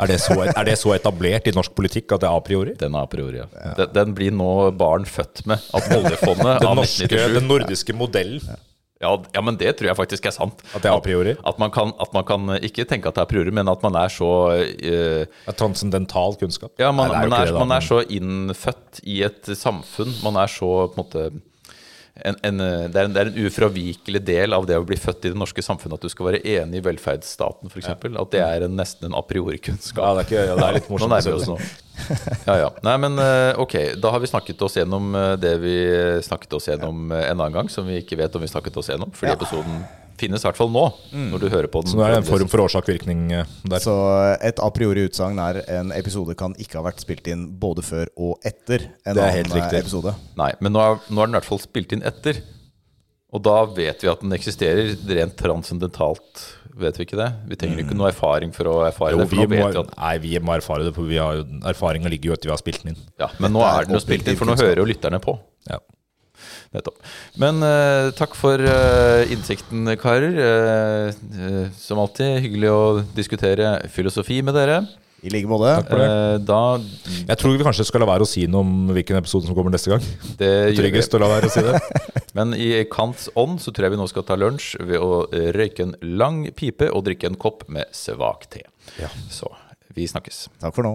Er 0.00 0.06
det, 0.08 0.14
så, 0.24 0.32
er 0.48 0.64
det 0.64 0.78
så 0.80 0.94
etablert 0.96 1.44
i 1.50 1.52
norsk 1.52 1.74
politikk 1.76 2.14
at 2.16 2.22
det 2.22 2.28
er 2.30 2.32
a 2.32 2.40
priori? 2.40 2.72
Den 2.80 2.94
er 2.96 3.02
a 3.04 3.08
priori, 3.12 3.36
ja. 3.36 3.44
Den, 3.76 3.90
den 3.92 4.14
blir 4.16 4.30
nå 4.32 4.70
barn 4.72 5.04
født 5.04 5.42
med 5.50 5.60
av 5.76 5.82
oljefondet 5.92 6.54
Den, 6.62 6.68
av 6.70 6.78
norske, 6.78 7.04
1997. 7.04 7.34
den 7.36 7.48
nordiske 7.50 7.96
modellen, 8.00 8.40
Ja, 8.48 8.56
ja, 9.00 9.40
men 9.40 9.56
det 9.56 9.72
tror 9.78 9.88
jeg 9.88 9.96
faktisk 9.96 10.26
er 10.28 10.34
sant. 10.34 10.60
at 10.74 10.82
det 10.84 10.90
er 10.90 10.96
a 10.96 11.00
priori? 11.00 11.32
At 11.48 11.60
man, 11.62 11.72
kan, 11.72 11.94
at 12.00 12.12
man 12.12 12.26
kan 12.28 12.56
ikke 12.60 12.84
tenke 12.84 13.08
at 13.08 13.16
det 13.16 13.22
er 13.22 13.28
a 13.28 13.30
priori, 13.30 13.52
men 13.56 13.70
at 13.72 13.84
man 13.86 13.96
er 13.96 14.12
så 14.12 14.30
eh, 14.60 15.24
Er 15.24 15.56
transcendental 15.56 16.36
kunnskap? 16.40 16.74
Ja, 16.80 16.92
man, 16.92 17.08
Nei, 17.08 17.22
er 17.24 17.32
man, 17.32 17.38
er, 17.40 17.52
det, 17.52 17.62
man 17.62 17.72
er 17.78 17.86
så 17.86 18.02
innfødt 18.04 19.00
i 19.08 19.22
et 19.24 19.48
samfunn. 19.56 20.12
Man 20.24 20.36
er 20.36 20.52
så 20.52 20.70
på 20.92 20.98
en 20.98 21.00
måte 21.00 21.24
en, 22.14 22.36
en, 22.44 22.58
det, 22.58 22.96
er 22.96 23.06
en, 23.06 23.14
det 23.14 23.22
er 23.22 23.30
en 23.30 23.46
ufravikelig 23.46 24.20
del 24.26 24.56
av 24.56 24.66
det 24.68 24.76
å 24.76 24.86
bli 24.86 24.98
født 25.00 25.28
i 25.28 25.32
det 25.32 25.38
norske 25.38 25.62
samfunnet 25.64 26.00
at 26.00 26.04
du 26.04 26.12
skal 26.12 26.30
være 26.30 26.42
enig 26.56 26.80
i 26.80 26.84
velferdsstaten, 26.84 27.70
f.eks. 27.70 27.92
At 27.94 28.34
det 28.34 28.42
er 28.44 28.66
en, 28.66 28.74
nesten 28.76 29.08
en 29.08 29.16
a 29.16 29.22
priori-kunnskap. 29.24 30.02
Ja, 30.02 30.16
det 30.18 30.24
er, 30.24 30.28
ikke, 30.28 30.48
ja, 30.50 30.58
det 30.58 30.66
er 30.66 30.78
litt 30.80 30.90
morsomt. 30.92 31.30
oss 31.34 31.48
nå. 31.48 31.60
Ja, 32.46 32.56
ja. 32.56 32.68
Nei, 32.86 32.96
men 33.02 33.18
eh, 33.22 33.52
ok. 33.60 33.76
Da 34.00 34.12
har 34.14 34.22
vi 34.22 34.30
snakket 34.30 34.62
oss 34.66 34.76
gjennom 34.80 35.14
eh, 35.14 35.32
det 35.40 35.54
vi 35.62 35.74
snakket 36.24 36.58
oss 36.58 36.68
gjennom 36.70 37.10
eh, 37.12 37.26
en 37.28 37.38
annen 37.38 37.56
gang, 37.60 37.72
som 37.72 37.88
vi 37.88 38.00
ikke 38.02 38.18
vet 38.20 38.36
om 38.36 38.44
vi 38.44 38.50
snakket 38.50 38.78
oss 38.80 38.92
gjennom. 38.92 39.12
Fordi 39.16 39.34
episoden 39.34 39.82
finnes 40.20 40.44
i 40.44 40.48
hvert 40.48 40.58
fall 40.60 40.70
nå, 40.72 40.84
når 41.32 41.42
du 41.42 41.48
hører 41.52 41.68
på 41.72 41.82
den. 41.82 41.90
Så 41.92 41.98
nå 41.98 42.04
er 42.06 42.14
det 42.14 42.20
en 42.22 42.28
form 42.28 42.50
for 42.52 42.62
årsak-virkning 42.66 43.26
eh, 43.40 43.50
der. 43.72 43.82
Så 43.82 43.96
et 44.44 44.60
a 44.62 44.70
priori 44.76 45.08
utsagn 45.08 45.40
er 45.42 45.62
en 45.80 45.90
episode 45.96 46.36
kan 46.38 46.54
ikke 46.60 46.78
ha 46.78 46.86
vært 46.86 47.02
spilt 47.02 47.26
inn 47.32 47.48
både 47.60 47.84
før 47.86 48.12
og 48.20 48.38
etter 48.46 48.86
en 49.04 49.16
Det 49.16 49.18
er 49.18 49.26
annen 49.26 49.36
helt 49.40 49.56
riktig. 49.58 49.80
eh, 49.80 49.84
episode. 49.86 50.14
Nei, 50.40 50.52
men 50.60 50.76
nå 50.76 50.84
er, 50.84 51.00
nå 51.10 51.22
er 51.24 51.30
den 51.30 51.36
i 51.36 51.40
hvert 51.40 51.50
fall 51.50 51.62
spilt 51.64 51.96
inn 51.96 52.04
etter. 52.06 52.42
Og 53.30 53.42
da 53.46 53.60
vet 53.70 54.00
vi 54.02 54.08
at 54.10 54.24
den 54.24 54.32
eksisterer 54.34 54.88
rent 55.14 55.36
transcendentalt. 55.38 56.40
Vet 56.80 56.96
vi 56.98 57.04
ikke 57.06 57.18
det? 57.18 57.28
Vi 57.50 57.58
trenger 57.60 57.82
ikke 57.84 57.94
noe 57.98 58.08
erfaring 58.10 58.50
for 58.54 58.66
å 58.70 58.74
erfare 58.88 59.14
Jo, 59.14 59.20
det. 59.22 59.28
For 59.30 59.36
vi 59.36 59.44
nå 59.44 59.50
vet 59.68 59.76
vi 59.76 59.82
at, 59.84 59.92
nei, 59.98 60.12
vi 60.22 60.32
må 60.42 60.54
erfare 60.56 60.86
det, 60.86 60.94
for 60.96 61.06
vi 61.06 61.18
har 61.20 61.42
erfaringa 61.70 62.10
ligger 62.10 62.32
jo 62.32 62.36
etter 62.38 62.50
vi 62.50 62.54
har 62.54 62.62
spilt 62.62 62.82
den 62.84 62.94
inn. 62.94 63.00
ja, 63.22 63.28
men 63.42 63.54
nå 63.54 63.62
er 63.66 63.82
er 63.82 63.88
den 63.90 63.98
jo 63.98 64.02
spilt 64.02 64.26
inn, 64.30 64.38
for 64.38 64.50
nå 64.50 64.56
hører 64.58 64.82
jo 64.82 64.88
lytterne 64.88 65.20
på. 65.22 65.36
Ja. 65.70 65.78
Nettopp. 66.74 66.99
Men 67.40 67.62
uh, 67.64 68.10
takk 68.16 68.34
for 68.36 68.60
uh, 68.60 69.24
innsikten, 69.32 69.88
karer. 70.00 70.34
Uh, 70.36 71.68
som 71.80 72.00
alltid 72.02 72.42
hyggelig 72.44 72.72
å 72.72 72.82
diskutere 73.16 73.78
filosofi 73.92 74.42
med 74.44 74.58
dere. 74.58 74.82
I 75.24 75.28
like 75.32 75.48
måte. 75.48 75.68
Jeg 77.28 77.36
tror 77.36 77.52
vi 77.52 77.64
kanskje 77.64 77.84
skal 77.84 78.00
la 78.00 78.08
være 78.08 78.24
å 78.24 78.28
si 78.28 78.46
noe 78.48 78.64
om 78.64 78.92
hvilken 78.96 79.18
episode 79.18 79.44
som 79.48 79.56
kommer 79.56 79.72
neste 79.72 79.92
gang. 79.92 80.04
det. 80.40 80.76
Tryggest 80.78 81.16
å 81.16 81.20
la 81.20 81.28
være 81.28 81.50
å 81.50 81.52
si 81.52 81.64
det. 81.64 81.76
Men 82.36 82.54
i 82.56 82.70
Kants 82.88 83.28
ånd 83.36 83.60
så 83.60 83.68
tror 83.68 83.88
jeg 83.88 83.96
vi 83.96 84.00
nå 84.00 84.08
skal 84.08 84.24
ta 84.24 84.38
lunsj 84.40 84.78
ved 84.80 84.96
å 84.96 85.26
røyke 85.56 85.84
en 85.84 85.96
lang 86.16 86.46
pipe 86.56 86.88
og 86.88 87.04
drikke 87.08 87.28
en 87.28 87.40
kopp 87.40 87.68
med 87.68 87.84
svak 87.96 88.48
te. 88.52 88.64
Ja. 89.00 89.12
Så 89.28 89.52
vi 89.92 90.08
snakkes. 90.08 90.46
Takk 90.62 90.76
for 90.76 90.88
nå. 90.88 90.94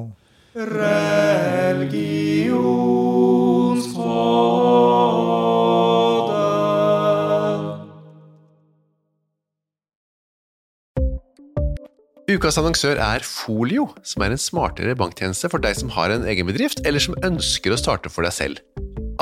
Ukas 12.36 12.58
annonsør 12.60 12.98
er 13.00 13.24
Folio, 13.24 13.86
som 14.04 14.24
er 14.26 14.34
en 14.34 14.42
smartere 14.42 14.96
banktjeneste 15.00 15.48
for 15.54 15.64
deg 15.64 15.78
som 15.80 15.92
har 15.96 16.12
en 16.12 16.26
egen 16.28 16.48
bedrift, 16.50 16.82
eller 16.84 17.00
som 17.00 17.16
ønsker 17.24 17.72
å 17.72 17.78
starte 17.80 18.12
for 18.12 18.28
deg 18.28 18.34
selv. 18.36 18.60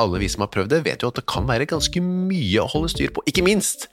Alle 0.01 0.17
vi 0.23 0.29
som 0.33 0.41
har 0.41 0.49
prøvd 0.49 0.71
det, 0.73 0.79
vet 0.87 1.03
jo 1.03 1.11
at 1.11 1.19
det 1.19 1.25
kan 1.29 1.45
være 1.45 1.67
ganske 1.69 2.01
mye 2.01 2.63
å 2.63 2.71
holde 2.71 2.89
styr 2.89 3.13
på, 3.13 3.21
ikke 3.29 3.45
minst 3.45 3.85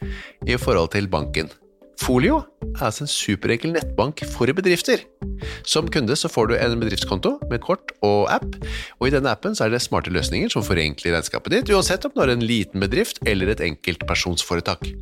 i 0.49 0.57
forhold 0.57 0.95
til 0.95 1.11
banken. 1.13 1.53
Folio 2.01 2.39
er 2.71 2.87
altså 2.87 3.05
en 3.05 3.13
superenkel 3.13 3.75
nettbank 3.75 4.23
for 4.33 4.49
bedrifter. 4.57 5.05
Som 5.69 5.91
kunde 5.93 6.17
så 6.17 6.31
får 6.33 6.49
du 6.49 6.57
en 6.57 6.81
bedriftskonto 6.81 7.37
med 7.51 7.61
kort 7.67 7.93
og 8.01 8.31
app, 8.33 8.57
og 9.03 9.11
i 9.11 9.13
denne 9.13 9.35
appen 9.37 9.53
så 9.53 9.67
er 9.67 9.75
det 9.75 9.83
smarte 9.85 10.15
løsninger 10.15 10.49
som 10.55 10.65
forenkler 10.65 11.19
regnskapet 11.19 11.59
ditt, 11.59 11.75
uansett 11.77 12.09
om 12.09 12.17
du 12.17 12.25
har 12.25 12.33
en 12.33 12.47
liten 12.47 12.81
bedrift 12.81 13.21
eller 13.29 13.53
et 13.53 13.67
enkeltpersonsforetak. 13.69 14.95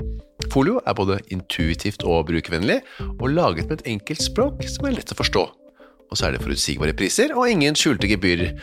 Folio 0.53 0.79
er 0.87 0.95
både 0.97 1.19
intuitivt 1.35 2.05
og 2.07 2.29
brukervennlig, 2.31 2.81
og 3.19 3.31
laget 3.33 3.67
med 3.69 3.81
et 3.81 3.89
enkelt 3.95 4.23
språk 4.23 4.63
som 4.71 4.87
er 4.87 4.95
lett 4.99 5.13
å 5.13 5.19
forstå. 5.19 5.43
Og 6.09 6.17
så 6.17 6.29
er 6.29 6.37
det 6.37 6.45
forutsigbare 6.45 6.95
priser 6.97 7.35
og 7.37 7.51
ingen 7.51 7.77
skjulte 7.77 8.09
gebyrer. 8.11 8.55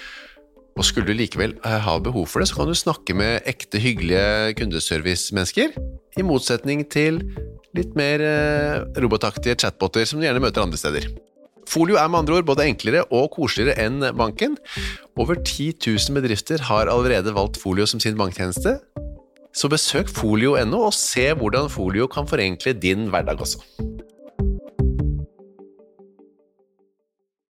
Og 0.75 0.87
skulle 0.87 1.07
du 1.07 1.15
likevel 1.15 1.53
eh, 1.63 1.77
ha 1.85 1.97
behov 2.03 2.27
for 2.31 2.41
det, 2.41 2.49
så 2.49 2.57
kan 2.57 2.71
du 2.71 2.75
snakke 2.75 3.15
med 3.15 3.45
ekte 3.47 3.79
hyggelige 3.79 4.55
kundeservice-mennesker, 4.59 5.75
i 6.15 6.23
motsetning 6.23 6.83
til 6.91 7.21
litt 7.75 7.95
mer 7.99 8.23
eh, 8.23 8.81
robotaktige 9.03 9.57
chatboter 9.59 10.07
som 10.07 10.19
du 10.19 10.27
gjerne 10.27 10.43
møter 10.43 10.63
andre 10.63 10.79
steder. 10.79 11.07
Folio 11.69 11.97
er 11.97 12.09
med 12.11 12.21
andre 12.21 12.37
ord 12.39 12.47
både 12.47 12.67
enklere 12.69 13.05
og 13.09 13.31
koseligere 13.35 13.87
enn 13.87 14.03
banken. 14.17 14.55
Over 15.17 15.39
10 15.39 15.79
000 15.81 16.19
bedrifter 16.19 16.61
har 16.67 16.91
allerede 16.91 17.33
valgt 17.35 17.57
Folio 17.61 17.87
som 17.89 18.03
sin 18.03 18.19
banktjeneste, 18.19 18.77
så 19.55 19.69
besøk 19.71 20.11
folio.no 20.11 20.81
og 20.89 20.93
se 20.93 21.29
hvordan 21.33 21.69
folio 21.71 22.09
kan 22.11 22.27
forenkle 22.27 22.73
din 22.73 23.07
hverdag 23.11 23.39
også. 23.41 23.63